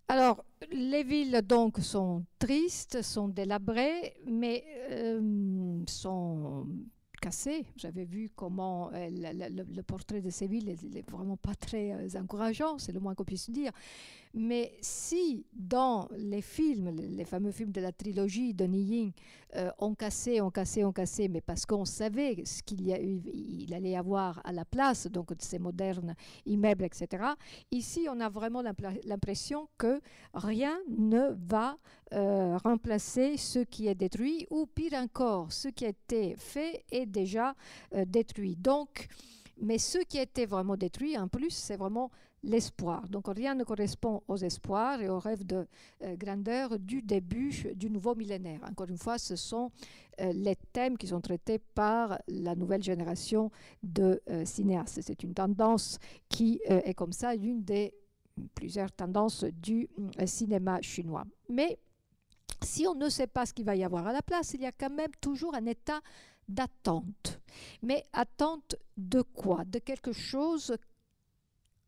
[0.09, 4.63] Alors, les villes donc sont tristes, sont délabrées, mais
[5.87, 6.67] sont
[7.21, 7.65] cassé.
[7.75, 13.15] J'avais vu comment le, portrait de Séville n'est vraiment pas très encourageant, c'est le moins
[13.15, 13.71] qu'on puisse dire.
[14.39, 19.11] Mais si dans les films, les, fameux films de la trilogie de Niying,
[19.55, 23.95] euh, on cassait, on cassait, on cassait, mais parce qu'on savait ce qu'il allait y
[23.95, 26.13] avoir à la place, donc de ces modernes
[26.45, 27.23] immeubles, etc.
[27.71, 29.99] Ici, on a vraiment l'impression que
[30.35, 31.75] rien ne va
[32.13, 37.07] euh, remplacer ce qui est détruit, ou pire encore, ce qui a été fait est
[37.07, 37.55] déjà
[37.95, 38.55] euh, détruit.
[38.55, 39.07] Donc,
[39.59, 42.11] mais ce qui a été vraiment détruit, en plus, c'est vraiment
[42.43, 43.07] l'espoir.
[43.09, 45.67] Donc rien ne correspond aux espoirs et aux rêves de
[46.03, 48.61] euh, grandeur du début du nouveau millénaire.
[48.69, 49.71] Encore une fois, ce sont
[50.21, 53.51] euh, les thèmes qui sont traités par la nouvelle génération
[53.83, 54.99] de euh, cinéastes.
[55.01, 55.99] C'est une tendance
[56.29, 57.93] qui est comme ça, l'une des
[58.53, 59.89] plusieurs tendances du
[60.25, 61.25] cinéma chinois.
[61.49, 61.79] Mais
[62.61, 64.65] si on ne sait pas ce qu'il va y avoir à la place, il y
[64.65, 66.01] a quand même toujours un état
[66.47, 67.39] d'attente.
[67.81, 69.65] Mais attente de quoi?
[69.65, 70.75] De quelque chose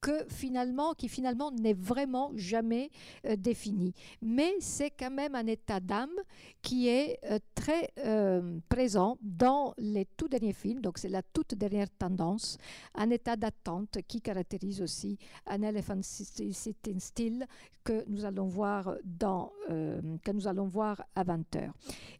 [0.02, 2.90] que finalement, qui finalement n'est vraiment jamais
[3.26, 3.94] euh, défini.
[4.22, 6.16] Mais c'est quand même un état d'âme
[6.62, 11.56] qui est euh, très euh, présent dans les tout derniers films, donc c'est la toute
[11.56, 12.58] dernière tendance,
[12.96, 17.46] un état d'attente qui caractérise aussi un Elephant Sitting Still
[17.84, 21.72] que nous allons voir, dans, que nous allons voir à 20h.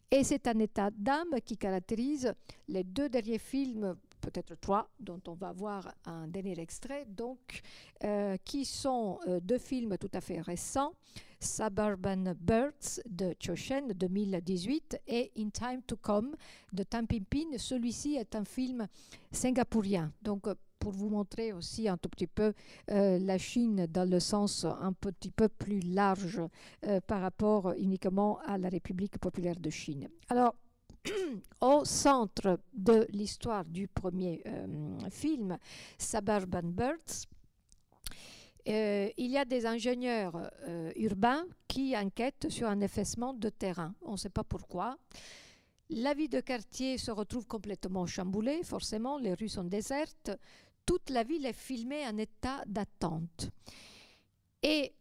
[0.10, 2.34] Et c'est un état d'âme qui caractérise
[2.68, 7.62] les deux derniers films peut-être trois, dont on va voir un dernier extrait, donc,
[8.04, 10.94] euh, qui sont euh, deux films tout à fait récents,
[11.40, 16.36] Suburban Birds de Choshen 2018 et In Time to Come
[16.74, 18.88] de Tam Pin Celui-ci est un film
[19.32, 20.48] singapourien, donc
[20.80, 22.54] pour vous montrer aussi un tout petit peu
[22.92, 26.42] euh, la Chine dans le sens un petit peu plus large
[27.08, 30.08] par rapport uniquement à la République populaire de Chine.
[30.30, 30.56] Alors,
[31.62, 35.58] au centre de l'histoire du premier euh, film,
[35.98, 37.28] Suburban Birds,
[38.68, 43.94] euh, il y a des ingénieurs euh, urbains qui enquêtent sur un effacement de terrain.
[44.02, 44.98] On ne sait pas pourquoi.
[45.90, 50.32] La vie de quartier se retrouve complètement chamboulée, forcément, les rues sont désertes.
[50.86, 53.50] Toute la ville est filmée en état d'attente.
[54.62, 54.94] Et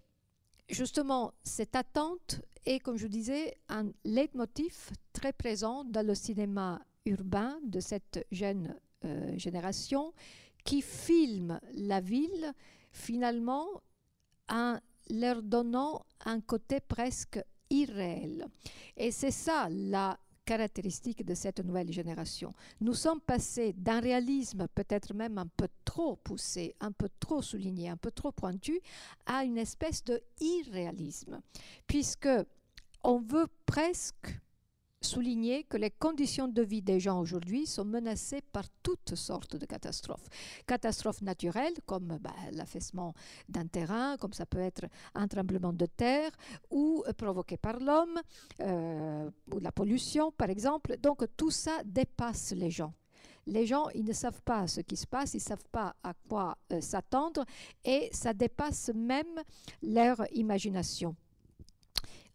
[0.69, 7.59] justement, cette attente est, comme je disais, un leitmotiv très présent dans le cinéma urbain
[7.65, 10.12] de cette jeune euh, génération
[10.65, 12.53] qui filme la ville
[12.93, 13.66] finalement
[14.51, 14.78] en
[15.11, 18.47] leur donnant un côté presque irréel.
[18.97, 20.19] Et c'est ça la
[20.49, 22.55] caractéristique de cette nouvelle génération.
[22.81, 27.91] Nous sommes passés d'un réalisme peut-être même un peu trop poussé, un peu trop souligné,
[27.91, 28.81] un peu trop pointu,
[29.27, 31.43] à une espèce de irréalisme,
[31.87, 32.31] puisque
[33.05, 34.41] on veut presque
[35.01, 39.66] souligner que les conditions de vie des gens aujourd'hui sont menacées par toutes sortes de
[39.66, 40.29] catastrophes.
[40.66, 43.15] Catastrophes naturelles comme bah, l'affaissement
[43.49, 46.31] d'un terrain, comme ça peut être un tremblement de terre,
[46.70, 48.20] ou euh, provoqué par l'homme,
[48.61, 50.97] euh, ou la pollution par exemple.
[50.99, 52.93] Donc tout ça dépasse les gens.
[53.47, 56.12] Les gens, ils ne savent pas ce qui se passe, ils ne savent pas à
[56.29, 57.45] quoi euh, s'attendre
[57.83, 59.43] et ça dépasse même
[59.83, 61.16] leur imagination.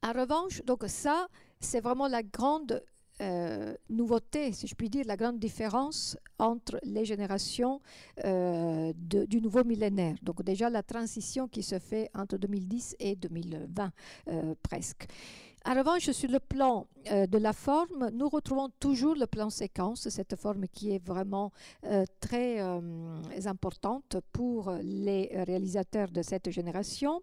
[0.02, 1.28] En revanche, donc ça,
[1.64, 2.84] c'est vraiment la grande
[3.22, 7.80] euh, nouveauté, si je puis dire, la grande différence entre les générations
[8.26, 10.16] euh, du nouveau millénaire.
[10.24, 13.92] Donc déjà la transition qui se fait entre 2010 et 2020
[14.30, 15.06] euh, presque.
[15.66, 20.10] En revanche, sur le plan euh, de la forme, nous retrouvons toujours le plan séquence,
[20.10, 21.54] cette forme qui est vraiment
[21.86, 22.82] euh, très euh,
[23.46, 27.22] importante pour les réalisateurs de cette génération,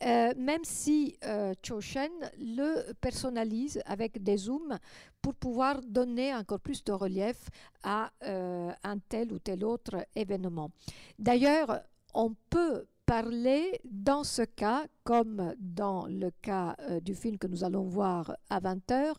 [0.00, 1.16] même si
[1.62, 4.78] Cho Shen le personnalise avec des zooms
[5.20, 7.48] pour pouvoir donner encore plus de relief
[7.82, 10.70] à un tel ou tel autre événement.
[11.18, 11.80] D'ailleurs,
[12.14, 17.62] on peut parler dans ce cas, comme dans le cas euh, du film que nous
[17.62, 19.12] allons voir à 20h,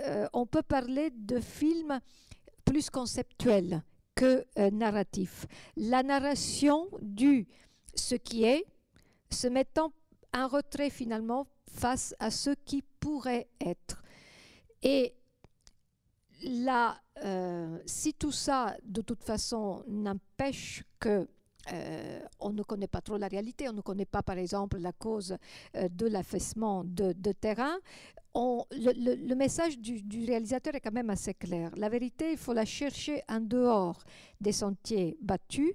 [0.00, 2.00] euh, on peut parler de films
[2.64, 3.84] plus conceptuels
[4.16, 5.46] que euh, narratifs.
[5.76, 7.46] La narration du
[7.94, 8.64] ce qui est,
[9.30, 9.92] se mettant
[10.34, 14.02] en retrait finalement face à ce qui pourrait être.
[14.82, 15.14] Et
[16.42, 17.00] là,
[17.86, 21.28] si tout ça, de toute façon, n'empêche que
[21.72, 24.92] euh, on ne connaît pas trop la réalité, on ne connaît pas par exemple la
[24.92, 25.36] cause
[25.76, 27.76] euh, de l'affaissement de, terrain.
[28.34, 31.70] le, message du, réalisateur est quand même assez clair.
[31.76, 34.02] La vérité, il faut la chercher en dehors
[34.40, 35.74] des sentiers battus,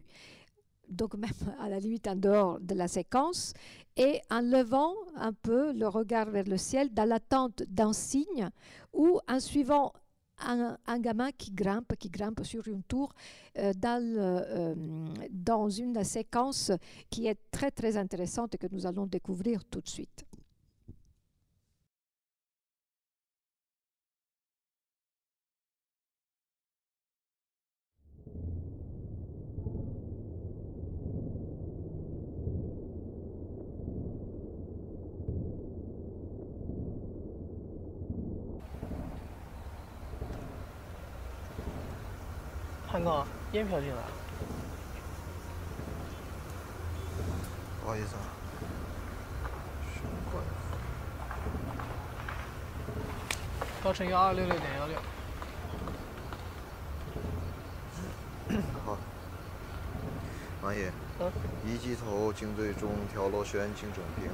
[0.90, 3.54] donc même à la limite en dehors de la séquence,
[3.96, 8.50] et en levant un peu le regard vers le ciel dans l'attente d'un signe
[8.94, 9.94] ou en suivant
[10.40, 13.14] un, gamin qui grimpe, qui grimpe sur une tour
[13.56, 14.76] dans,
[15.30, 16.72] dans une séquence
[17.10, 20.26] qui est très très intéressante et que nous allons découvrir tout de suite.
[43.04, 43.98] 韩哥，烟飘进来。
[47.82, 48.22] 不好意思啊。
[53.84, 54.98] 高程幺二六六点幺六。
[58.86, 58.98] 好。
[60.62, 60.90] 马爷。
[61.20, 61.30] 嗯。
[61.66, 64.30] 一级头颈椎中条螺旋颈中病，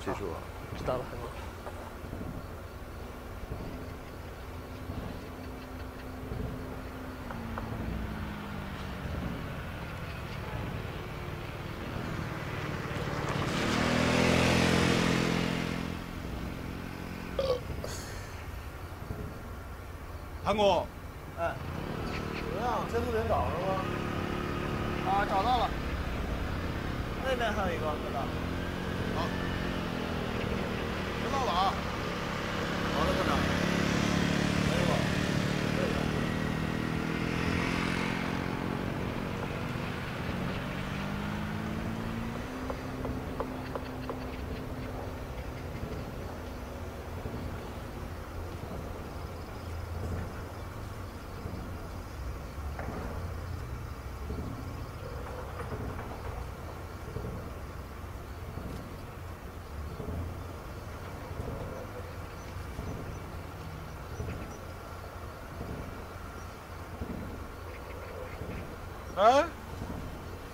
[0.00, 0.42] 记住啊。
[0.76, 1.04] 知道了。
[20.58, 20.97] 강호.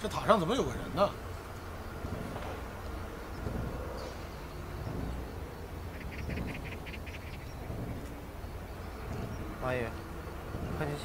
[0.04, 1.10] 这塔上怎么有个人呢？
[9.62, 9.88] 马爷，
[10.76, 11.04] 快进去。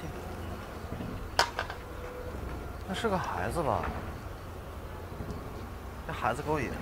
[2.90, 3.86] 那是个孩子吧？
[6.06, 6.76] 这孩子够野的。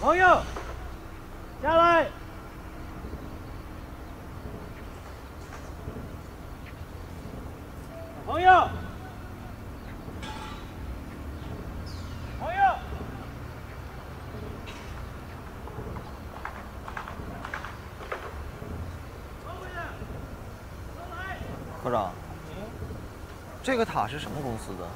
[0.00, 0.42] 朋友，
[1.60, 2.06] 下来。
[8.24, 8.68] 朋友，
[12.40, 12.60] 朋友，
[21.82, 22.12] 科长，
[23.68, 24.88] 这个塔是什么公司的？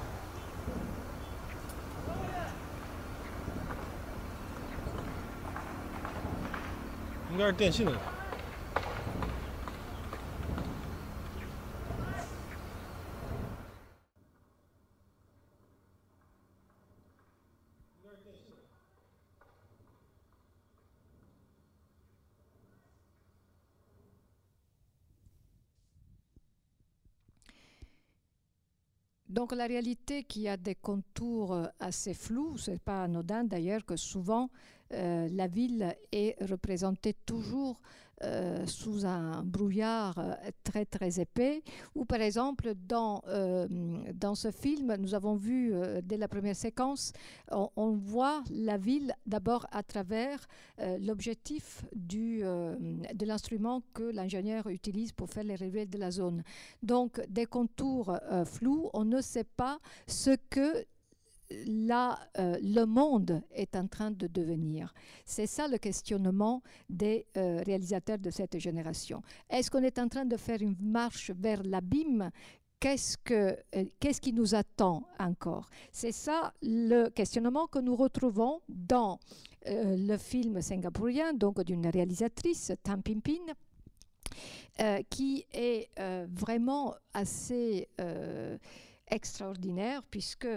[7.30, 7.92] 应该是电信的。
[29.42, 34.50] Donc la réalité qui a des contours assez flous, c'est pas anodin d'ailleurs que souvent
[34.92, 37.80] euh, la ville est représentée toujours
[38.22, 40.34] euh, sous un brouillard euh,
[40.64, 41.62] très très épais,
[41.94, 43.22] ou par exemple dans,
[44.14, 45.72] dans ce film, nous avons vu
[46.02, 47.12] dès la première séquence,
[47.50, 50.46] on, voit la ville d'abord à travers
[51.00, 56.42] l'objectif de l'instrument que l'ingénieur utilise pour faire les relevés de la zone.
[56.82, 60.84] Donc des contours flous, on ne sait pas ce que
[61.66, 64.92] là, euh, le monde est en train de devenir.
[65.24, 69.22] C'est ça le questionnement des euh, réalisateurs de cette génération.
[69.48, 72.30] Est-ce qu'on est en train de faire une marche vers l'abîme?
[72.80, 75.68] Qu'est-ce, que, euh, qu'est-ce qui nous attend encore?
[75.92, 79.18] C'est ça le questionnement que nous retrouvons dans
[79.64, 83.54] le film singapourien, donc d'une réalisatrice, Tam Pimpin,
[85.08, 85.88] qui est
[86.26, 87.86] vraiment assez
[89.12, 90.48] extraordinaire puisque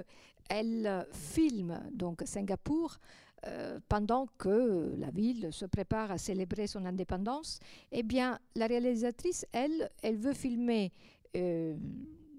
[0.50, 2.98] elle euh, filme donc Singapour
[3.46, 7.60] euh, pendant que la ville se prépare à célébrer son indépendance.
[7.92, 10.92] Eh bien, la réalisatrice, elle, elle veut filmer
[11.36, 11.76] euh,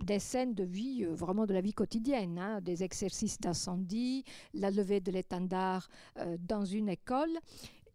[0.05, 4.25] des scènes de vie, vraiment de la vie quotidienne, hein, des exercices d'incendie,
[4.55, 5.89] la levée de l'étendard
[6.41, 7.39] dans une école.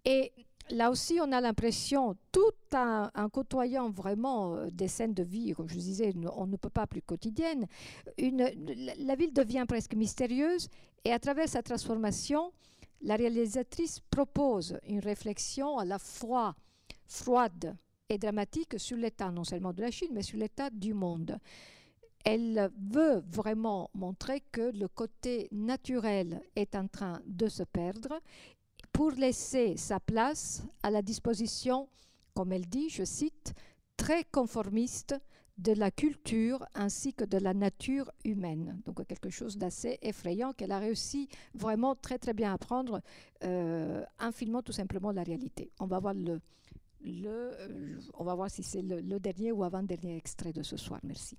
[0.03, 0.31] Et
[0.71, 2.41] là aussi, on a l'impression, tout
[2.73, 6.87] en, côtoyant vraiment euh, des scènes de vie, comme je disais, on ne peut pas
[6.87, 7.67] plus quotidienne,
[8.17, 10.69] la ville devient presque mystérieuse
[11.03, 12.51] et à travers sa transformation,
[13.01, 16.55] la réalisatrice propose une réflexion à la fois
[17.07, 17.75] froide
[18.09, 21.37] et dramatique sur l'état non seulement de la Chine, mais sur l'état du monde.
[22.23, 28.19] Elle veut vraiment montrer que le côté naturel est en train de se perdre
[28.91, 31.87] pour laisser sa place à la disposition,
[32.33, 33.53] comme elle dit, je cite,
[33.97, 35.15] très conformiste
[35.57, 38.81] de la culture ainsi que de la nature humaine.
[38.85, 43.01] Donc quelque chose d'assez effrayant qu'elle a réussi vraiment très très bien à prendre
[43.43, 45.71] euh, en filmant tout simplement la réalité.
[45.79, 46.41] On va voir le,
[47.05, 50.99] euh, on va voir si c'est le dernier ou avant-dernier extrait de ce soir.
[51.03, 51.37] Merci.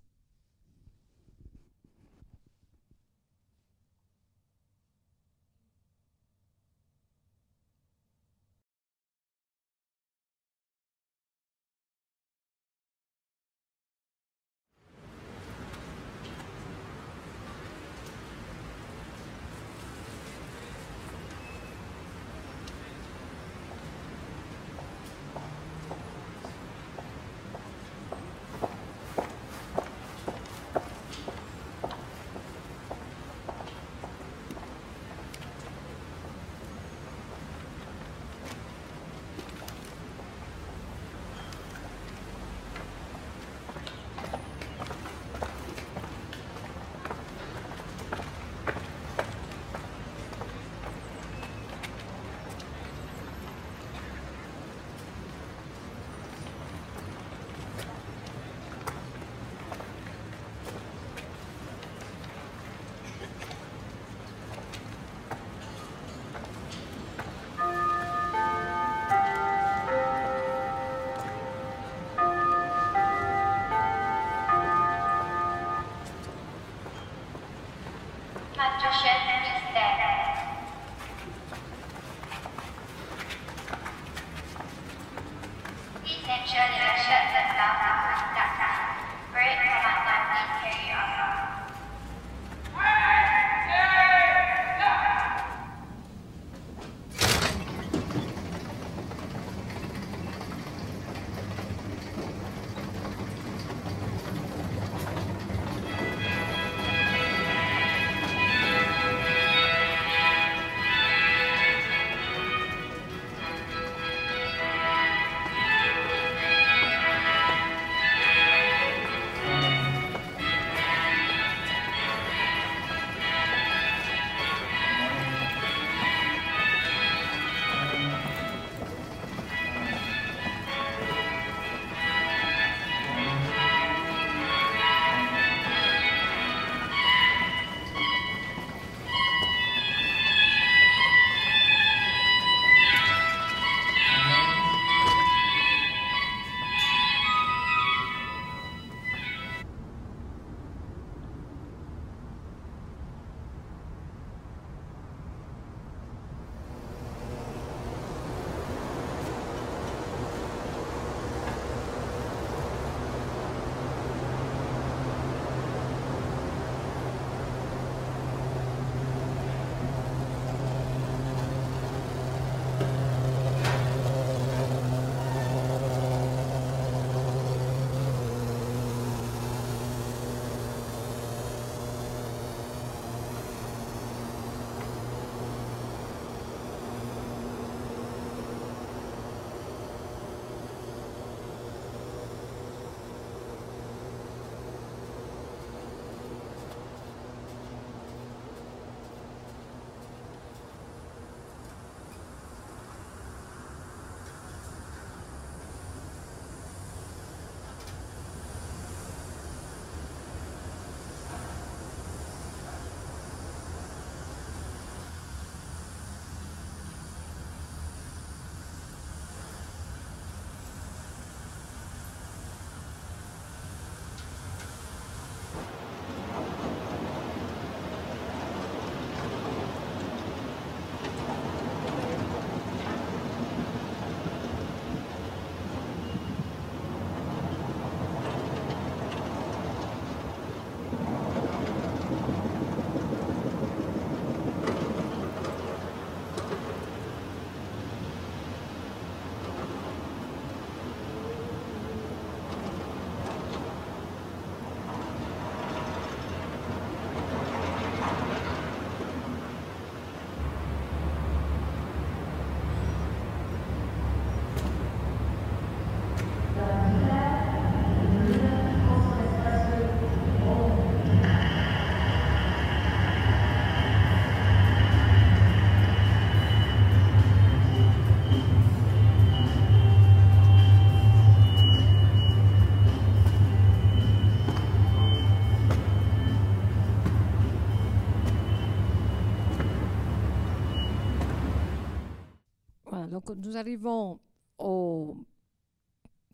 [293.52, 294.18] Nous arrivons
[294.56, 295.14] aux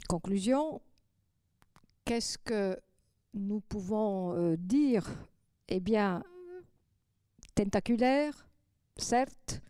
[0.09, 0.81] conclusions.
[2.05, 2.79] Qu'est-ce que
[3.35, 5.05] nous pouvons euh, dire?
[5.67, 6.23] Eh bien,
[7.57, 8.47] tentaculaire,
[8.97, 9.61] certes,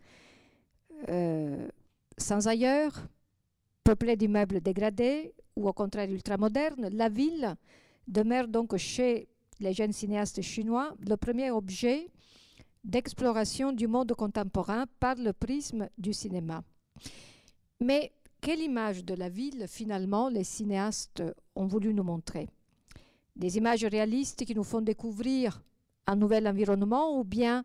[1.09, 1.67] euh,
[2.19, 3.07] sans ailleurs,
[3.83, 7.55] peuplé d'immeubles dégradés ou au contraire ultramodernes, la ville
[8.07, 9.27] demeure donc chez
[9.59, 12.11] les jeunes cinéastes chinois le premier objet
[12.83, 16.63] d'exploration du monde contemporain par le prisme du cinéma.
[17.81, 18.11] Mais
[18.41, 21.23] quelle image de la ville finalement les cinéastes
[21.55, 22.49] ont voulu nous montrer?
[23.35, 25.63] Des images réalistes qui nous font découvrir
[26.05, 27.63] un nouvel environnement ou bien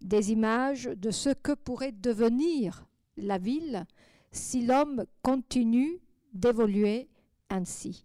[0.00, 2.86] des images de ce que pourrait devenir
[3.16, 3.86] la ville
[4.32, 6.00] si l'homme continue
[6.32, 7.08] d'évoluer
[7.48, 8.04] ainsi?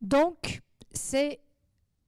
[0.00, 1.38] Donc, c'est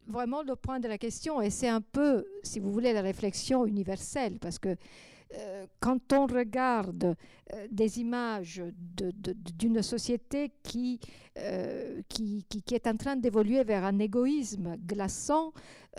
[0.08, 3.66] vraiment le point de la question et c'est un peu, si vous voulez, la réflexion
[3.66, 4.74] universelle parce que
[5.34, 7.14] euh, quand on regarde
[7.52, 10.50] euh, des images d'une société
[11.38, 15.52] euh, qui, est en train d'évoluer vers un égoïsme glaçant,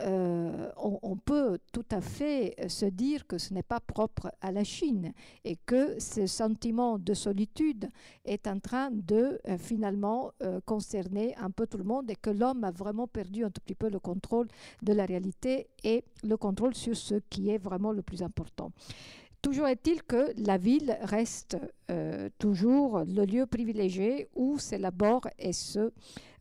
[0.06, 4.64] on, on, peut tout à fait se dire que ce n'est pas propre à la
[4.64, 5.14] Chine
[5.44, 7.90] et que ce sentiment de solitude
[8.26, 10.32] est en train de finalement
[10.66, 13.76] concerner un peu tout le monde et que l'homme a vraiment perdu un tout petit
[13.76, 14.48] peu le contrôle
[14.82, 18.72] de la réalité et le contrôle sur ce qui est vraiment le plus important.
[19.42, 21.58] Toujours est-il que la ville reste
[21.90, 25.92] euh, toujours le lieu privilégié où s'élabore et se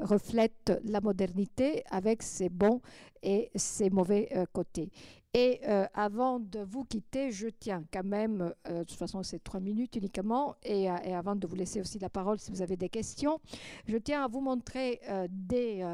[0.01, 2.81] reflète la modernité avec ses bons
[3.23, 4.91] et ses mauvais euh, côtés.
[5.33, 9.61] Et euh, avant de vous quitter, je tiens quand même, de toute façon c'est trois
[9.61, 12.89] minutes uniquement, et, et, avant de vous laisser aussi la parole si vous avez des
[12.89, 13.39] questions,
[13.87, 15.85] je tiens à vous montrer des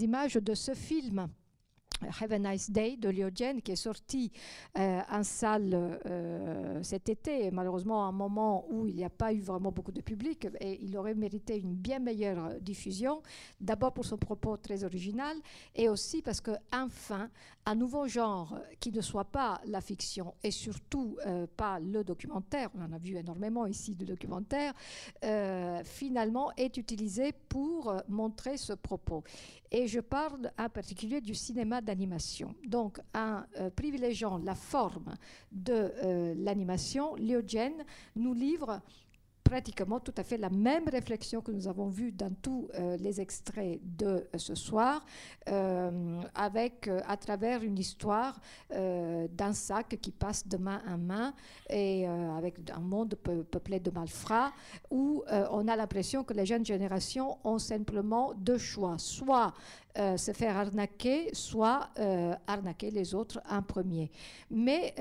[0.00, 1.28] images de ce film
[2.20, 4.30] Have a Nice Day de Lyogen qui est sorti
[4.78, 9.32] euh, en salle euh, cet été, malheureusement à un moment où il n'y a pas
[9.32, 13.22] eu vraiment beaucoup de public et il aurait mérité une bien meilleure diffusion,
[13.60, 15.36] d'abord pour son propos très original
[15.74, 17.30] et aussi parce que enfin
[17.64, 22.70] un nouveau genre qui ne soit pas la fiction et surtout euh, pas le documentaire,
[22.74, 24.74] on en a vu énormément ici de documentaires,
[25.84, 29.24] finalement est utilisé pour montrer ce propos.
[29.70, 32.54] Et je parle en particulier du cinéma d'animation.
[32.64, 35.14] Donc, en euh, privilégiant la forme
[35.52, 37.16] de euh, l'animation,
[38.14, 38.80] nous livre
[39.48, 43.20] pratiquement tout à fait la même réflexion que nous avons vue dans tous euh, les
[43.20, 45.04] extraits de euh, ce soir,
[45.48, 48.40] euh, avec à travers une histoire
[48.70, 51.34] d'un sac qui passe de main en main
[51.70, 54.52] et avec un monde peuplé de malfrats,
[54.90, 59.52] où on a l'impression que les jeunes générations ont simplement deux choix, soit
[60.16, 61.90] se faire arnaquer, soit
[62.46, 64.10] arnaquer les autres en premier.
[64.50, 64.94] Mais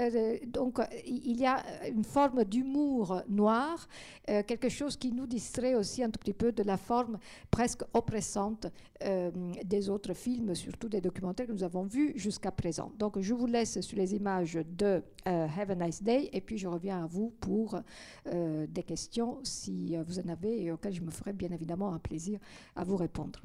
[0.46, 3.88] donc il y a une forme d'humour noir
[4.30, 7.20] euh, quelque chose qui nous distrait aussi un tout petit peu de la forme
[7.52, 8.68] presque oppressante
[9.04, 9.32] euh,
[9.64, 12.92] des autres films, surtout des documentaires que nous avons vus jusqu'à présent.
[12.98, 16.58] Donc je vous laisse sur les images de euh, Have a Nice Day et puis
[16.58, 17.80] je reviens à vous pour
[18.26, 22.40] des questions si vous en avez et auxquelles je me ferai bien évidemment un plaisir
[22.76, 23.42] à vous répondre.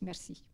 [0.00, 0.47] Merci.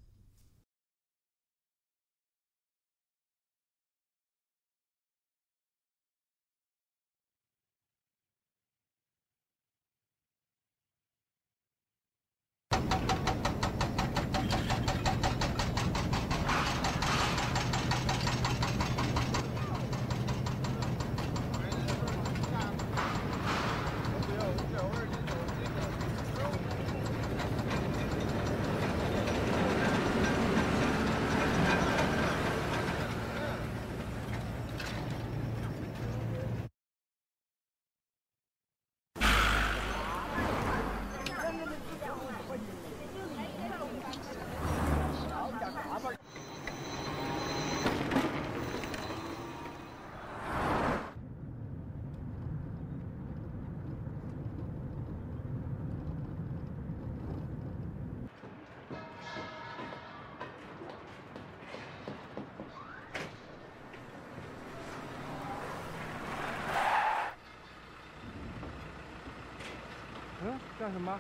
[70.85, 71.19] 干什么？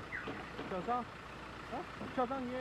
[0.70, 1.05] 小张，啊，
[2.15, 2.53] 小张你，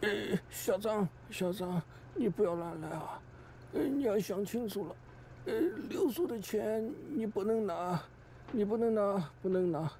[0.00, 0.08] 呃，
[0.48, 1.82] 小张，小张，
[2.14, 3.20] 你不要乱来啊！
[3.70, 4.96] 你要想清楚了，
[5.44, 5.60] 呃，
[5.90, 8.02] 刘叔的钱你不能拿，
[8.50, 9.92] 你不能拿，不能拿。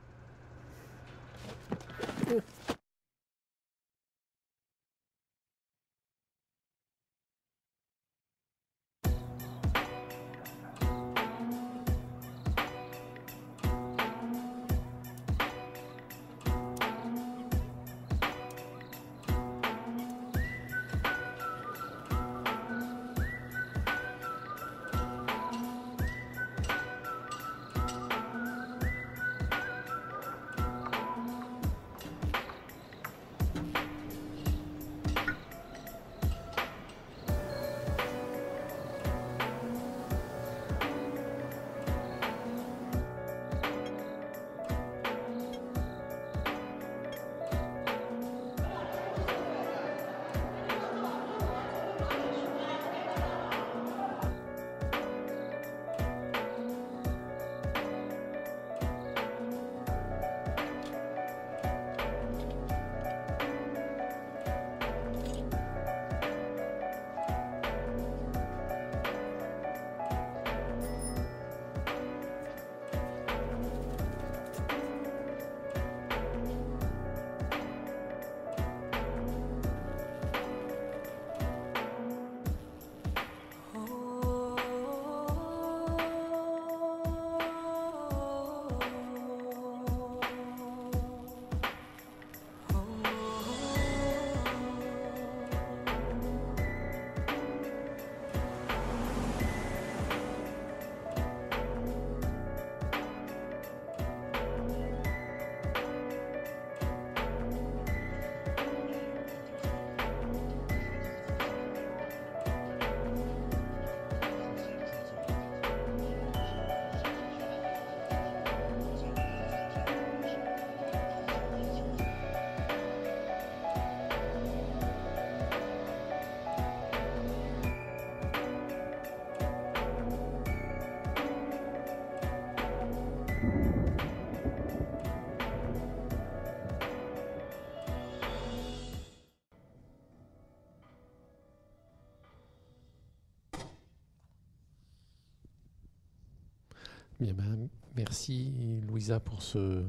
[148.07, 148.53] Merci
[148.89, 149.83] Louisa pour ce,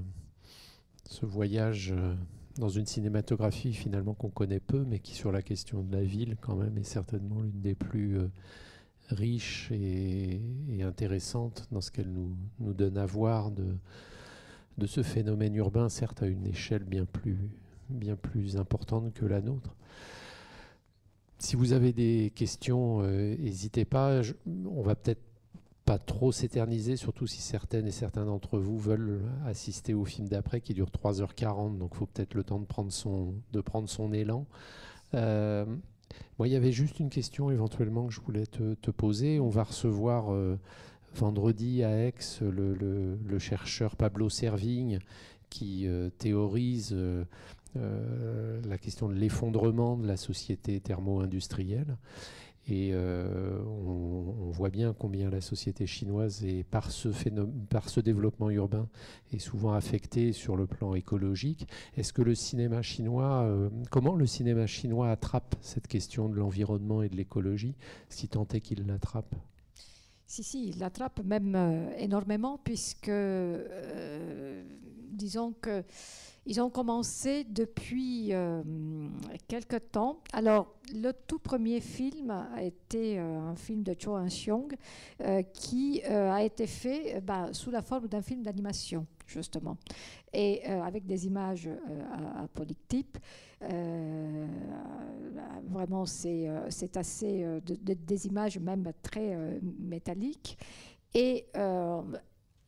[1.21, 2.15] voyage euh,
[2.57, 6.35] dans une cinématographie finalement qu'on connaît peu, mais qui sur la question de la ville
[6.41, 8.27] quand même est certainement l'une des plus euh,
[9.09, 10.41] riches et,
[10.81, 12.35] intéressantes dans ce qu'elle nous,
[12.73, 13.67] donne à voir de,
[14.87, 17.37] ce phénomène urbain, certes à une échelle bien plus,
[17.89, 19.75] bien plus importante que la nôtre.
[21.37, 24.21] Si vous avez des questions, euh, n'hésitez pas.
[24.47, 25.21] on va peut-être
[25.87, 30.59] pas trop s'éterniser, surtout si certaines et certains d'entre vous veulent assister au film d'après
[30.59, 34.11] qui dure 3h40, donc il faut peut-être le temps de prendre son, de prendre son
[34.11, 34.45] élan.
[35.13, 35.65] Euh,
[36.37, 39.39] moi, il y avait juste une question éventuellement que je voulais te, poser.
[39.39, 40.59] On va recevoir euh,
[41.15, 44.99] vendredi à Aix le, chercheur Pablo Servigne
[45.49, 46.93] qui euh, théorise
[47.75, 51.95] la question de l'effondrement de la société thermo-industrielle.
[52.69, 57.09] Et euh, on, voit bien combien la société chinoise, est, par, ce
[57.69, 58.89] par ce développement urbain,
[59.31, 61.67] est souvent affectée sur le plan écologique.
[61.95, 67.03] Est-ce que le cinéma chinois, euh, comment le cinéma chinois attrape cette question de l'environnement
[67.03, 67.75] et de l'écologie,
[68.09, 69.35] si tant est qu'il l'attrape?
[70.25, 73.11] Si, si, il l'attrape même euh, énormément, puisque,
[75.11, 75.83] disons que
[76.47, 78.63] ils ont commencé depuis euh,
[79.49, 80.19] quelque temps.
[80.31, 84.73] Alors, le tout premier film a été euh, un film de Cho Han-xiong
[85.21, 89.75] euh, qui a été fait bah, sous la forme d'un film d'animation, justement,
[90.31, 91.69] et avec des images
[92.13, 93.17] à, polytype.
[95.69, 100.57] vraiment, c'est assez des images même très métalliques.
[101.13, 101.45] Et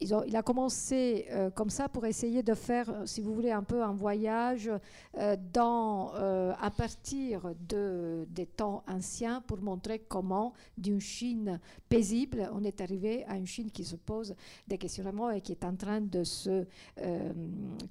[0.01, 3.63] il a commencé euh, comme ça pour essayer de faire, euh, si vous voulez, un
[3.63, 4.71] peu un voyage
[5.17, 11.59] euh, à partir de, des temps anciens pour montrer comment, d'une Chine
[11.89, 14.35] paisible, on est arrivé à une Chine qui se pose
[14.67, 16.65] des questionnements et qui est en train de se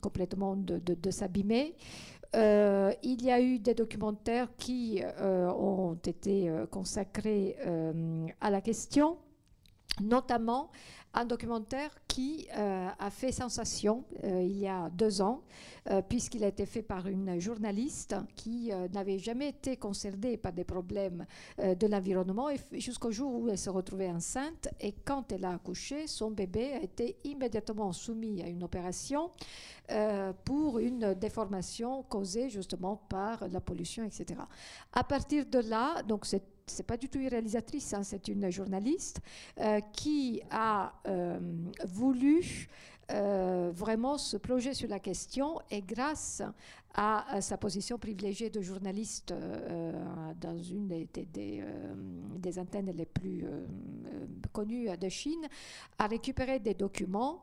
[0.01, 1.75] complètement de, s'abîmer.
[2.35, 7.57] il y a eu des documentaires qui ont été consacrés
[8.41, 9.19] à la question
[10.01, 10.71] notamment
[11.19, 15.43] un documentaire qui euh, a fait sensation euh, il y a deux ans,
[15.90, 20.65] euh, puisqu'il a été fait par une journaliste qui n'avait jamais été concernée par des
[20.65, 21.27] problèmes
[21.59, 24.69] de l'environnement jusqu'au jour où elle se retrouvait enceinte.
[24.81, 29.31] Et quand elle a accouché, son bébé a été immédiatement soumis à une opération
[30.45, 34.40] pour une déformation causée justement par la pollution, etc.
[34.93, 38.51] À partir de là, donc c'est c'est pas du tout une réalisatrice, hein, c'est une
[38.51, 39.20] journaliste
[39.61, 41.39] euh, qui a euh,
[41.86, 42.69] voulu
[43.11, 46.43] euh, vraiment se plonger sur la question et grâce
[46.95, 49.32] à, sa position privilégiée de journaliste
[50.40, 53.45] dans une des, des, antennes les plus
[54.52, 55.47] connues de Chine,
[55.98, 57.43] a récupéré des documents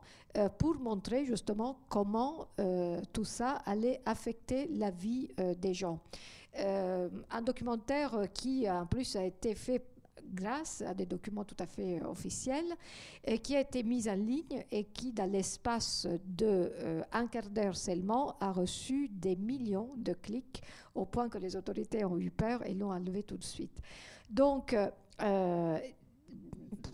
[0.58, 2.48] pour montrer justement comment
[3.12, 5.28] tout ça allait affecter la vie
[5.58, 6.00] des gens.
[6.58, 9.82] Euh, un documentaire qui en plus a été fait
[10.32, 12.74] grâce à des documents tout à fait officiels,
[13.24, 17.48] et qui a été mis en ligne et qui, dans l'espace de euh, un quart
[17.48, 20.62] d'heure seulement, a reçu des millions de clics
[20.94, 23.78] au point que les autorités ont eu peur et l'ont enlevé tout de suite.
[24.28, 24.74] Donc,
[25.22, 25.78] euh,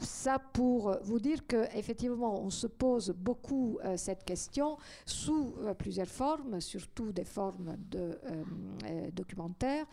[0.01, 4.77] ça pour vous dire qu'effectivement, on se pose beaucoup euh, cette question
[5.07, 9.87] sous euh, plusieurs formes, surtout des formes de euh, documentaires.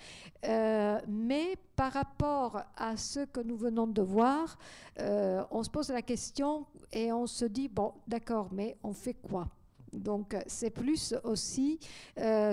[1.07, 4.57] mais par rapport à ce que nous venons de voir,
[4.97, 9.47] on se pose la question et on se dit, bon, d'accord, mais on fait quoi?
[9.93, 11.79] Donc c'est plus aussi,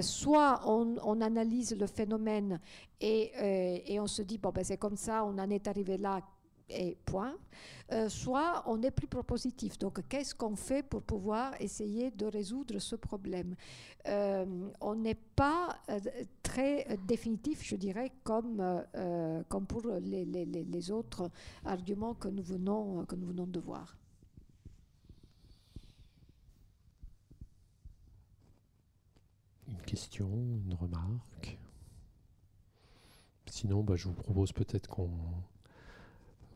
[0.00, 2.60] soit on, analyse le phénomène
[3.00, 6.20] et, et on se dit, bon, ben, c'est comme ça, on en est arrivé là,
[6.68, 7.36] et point,
[7.92, 9.78] euh, soit on est plus propositif.
[9.78, 13.54] Donc, qu'est-ce qu'on fait pour pouvoir essayer de résoudre ce problème?
[14.06, 14.44] Euh,
[14.80, 16.00] On n'est pas euh,
[16.42, 18.62] très définitif, je dirais, comme,
[19.48, 21.30] comme pour les, les, les, autres
[21.64, 23.96] arguments que nous venons, que nous venons de voir.
[29.68, 31.58] Une question, une remarque?
[33.46, 35.10] Sinon, bah, je vous propose peut-être qu'on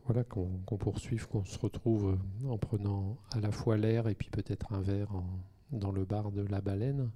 [0.05, 2.17] voilà, qu'on poursuive, qu'on se retrouve
[2.47, 5.11] en prenant à la fois l'air et puis peut-être un verre
[5.71, 7.09] dans le bar de la baleine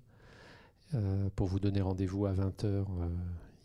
[0.93, 2.85] euh, pour vous donner rendez-vous à 20h euh,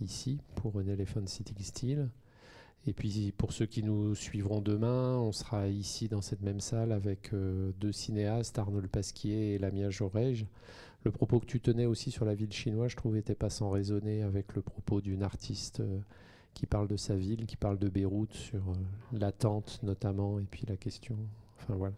[0.01, 2.09] ici pour un Elephant City Steel.
[2.87, 6.93] Et puis pour ceux qui nous suivront demain, on sera ici dans cette même salle
[6.93, 10.47] avec euh, deux cinéastes, Arnold Pasquier et Lamia Jorège.
[11.05, 13.71] Le propos que tu tenais aussi sur la ville chinoise, je trouvais, n'était pas sans
[13.71, 15.83] raisonner avec le propos d'une artiste
[16.55, 18.75] qui parle de sa ville, qui parle de Beyrouth sur euh,
[19.13, 21.17] l'attente notamment, et puis la question
[21.63, 21.95] Enfin voilà.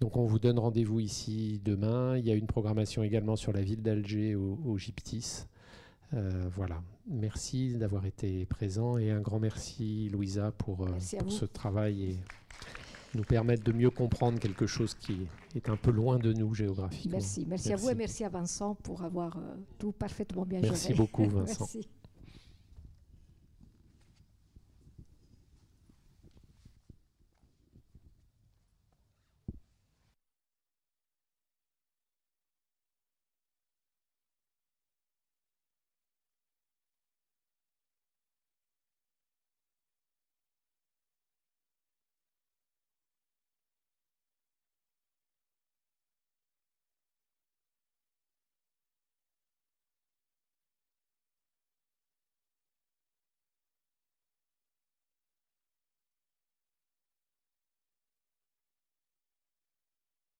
[0.00, 2.16] Donc on vous donne rendez-vous ici demain.
[2.16, 5.44] Il y a une programmation également sur la ville d'Alger au, au Gyptis.
[6.14, 6.82] Euh, voilà.
[7.06, 12.18] Merci d'avoir été présent et un grand merci Louisa pour, euh, pour ce travail et
[13.14, 17.12] nous permettre de mieux comprendre quelque chose qui est un peu loin de nous géographiquement.
[17.12, 20.70] Merci, merci, à vous et merci à Vincent pour avoir euh, tout parfaitement bien géré.
[20.70, 21.66] Merci beaucoup Vincent.
[21.74, 21.88] merci.